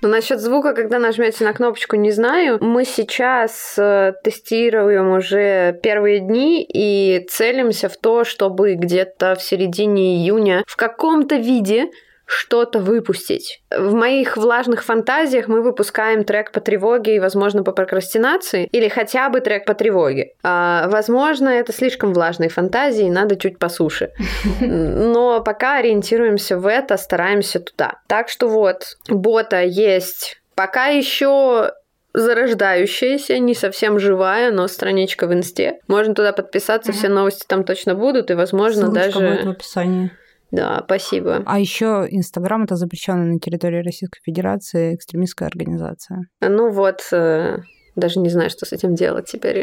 [0.00, 2.58] Но насчет звука, когда нажмете на кнопочку, не знаю.
[2.62, 10.18] Мы сейчас э, тестируем уже первые дни и целимся в то, чтобы где-то в середине
[10.18, 11.86] июня в каком-то виде
[12.28, 13.62] что-то выпустить.
[13.70, 19.30] В моих влажных фантазиях мы выпускаем трек по тревоге и, возможно, по прокрастинации, или хотя
[19.30, 20.34] бы трек по тревоге.
[20.42, 24.10] А, возможно, это слишком влажные фантазии, надо чуть по суше.
[24.60, 27.94] Но пока ориентируемся в это, стараемся туда.
[28.06, 31.72] Так что вот, бота есть пока еще
[32.14, 35.78] зарождающаяся, не совсем живая, но страничка в инсте.
[35.86, 39.28] Можно туда подписаться, все новости там точно будут, и, возможно, Ссылочка даже...
[39.30, 40.10] будет в описании.
[40.50, 41.42] Да, спасибо.
[41.46, 46.26] А еще Инстаграм это запрещенная на территории Российской Федерации экстремистская организация.
[46.40, 47.58] Ну вот, э,
[47.96, 49.58] даже не знаю, что с этим делать теперь.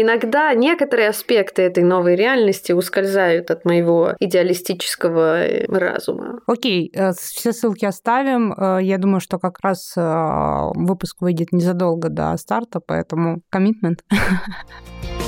[0.00, 6.40] Иногда некоторые аспекты этой новой реальности ускользают от моего идеалистического разума.
[6.46, 8.52] Окей, э, все ссылки оставим.
[8.52, 14.04] Э, я думаю, что как раз выпуск выйдет незадолго до старта, поэтому коммитмент.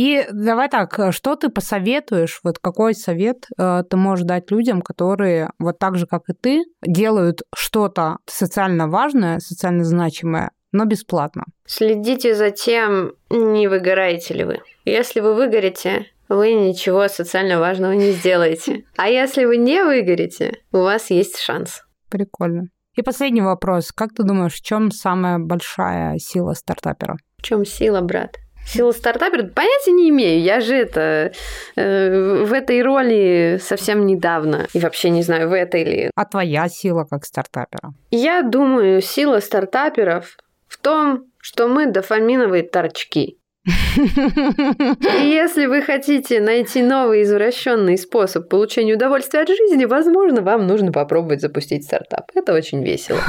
[0.00, 4.80] И давай так, э, что ты посоветуешь, вот какой совет э, ты можешь дать людям,
[4.80, 11.44] которые вот так же, как и ты, делают что-то социально важное, социально значимое, но бесплатно?
[11.66, 14.60] Следите за тем, не выгораете ли вы.
[14.86, 18.84] Если вы выгорите, вы ничего социально важного не сделаете.
[18.96, 21.82] А если вы не выгорите, у вас есть шанс.
[22.08, 22.68] Прикольно.
[22.96, 23.92] И последний вопрос.
[23.92, 27.18] Как ты думаешь, в чем самая большая сила стартапера?
[27.36, 28.36] В чем сила, брат?
[28.66, 29.44] Сила стартапера?
[29.44, 30.42] Понятия не имею.
[30.42, 31.32] Я же это
[31.76, 34.66] э, в этой роли совсем недавно.
[34.72, 36.10] И вообще не знаю, в этой ли.
[36.14, 37.92] А твоя сила как стартапера?
[38.10, 40.36] Я думаю, сила стартаперов
[40.68, 43.38] в том, что мы дофаминовые торчки.
[43.96, 50.92] И если вы хотите найти новый извращенный способ получения удовольствия от жизни, возможно, вам нужно
[50.92, 52.30] попробовать запустить стартап.
[52.34, 53.20] Это очень весело.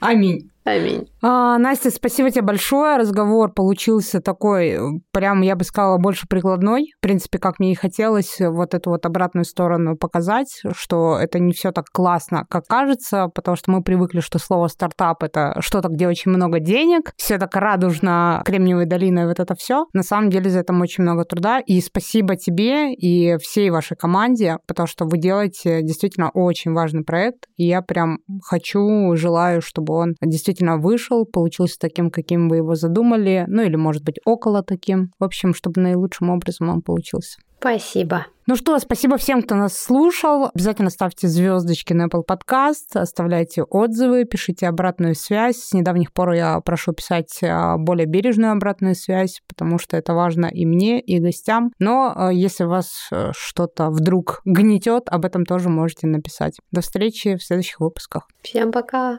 [0.00, 0.50] Аминь.
[0.66, 1.06] Аминь.
[1.22, 2.96] А, Настя, спасибо тебе большое.
[2.96, 4.76] Разговор получился такой,
[5.12, 6.92] прям, я бы сказала, больше прикладной.
[6.98, 11.52] В принципе, как мне и хотелось вот эту вот обратную сторону показать, что это не
[11.52, 16.08] все так классно, как кажется, потому что мы привыкли, что слово стартап это что-то, где
[16.08, 19.86] очень много денег, все так радужно, Кремниевая долина и вот это все.
[19.92, 21.60] На самом деле за этим очень много труда.
[21.60, 27.46] И спасибо тебе и всей вашей команде, потому что вы делаете действительно очень важный проект.
[27.56, 33.44] И я прям хочу, желаю, чтобы он действительно вышел, получился таким, каким вы его задумали,
[33.48, 35.10] ну или, может быть, около таким.
[35.18, 37.38] В общем, чтобы наилучшим образом он получился.
[37.58, 38.26] Спасибо.
[38.46, 40.50] Ну что, спасибо всем, кто нас слушал.
[40.54, 45.56] Обязательно ставьте звездочки на Apple Podcast, оставляйте отзывы, пишите обратную связь.
[45.56, 50.46] С недавних пор я прошу писать а, более бережную обратную связь, потому что это важно
[50.46, 51.72] и мне, и гостям.
[51.80, 56.58] Но а, если вас э, что-то вдруг гнетет, об этом тоже можете написать.
[56.70, 58.28] До встречи в следующих выпусках.
[58.42, 59.18] Всем пока.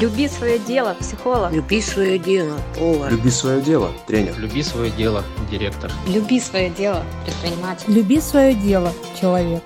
[0.00, 1.52] Люби свое дело, психолог.
[1.52, 3.10] Люби свое дело, повар.
[3.10, 4.38] Люби свое дело, тренер.
[4.38, 5.90] Люби свое дело, директор.
[6.06, 7.92] Люби свое дело, предприниматель.
[7.92, 9.62] Люби свое дело, человек.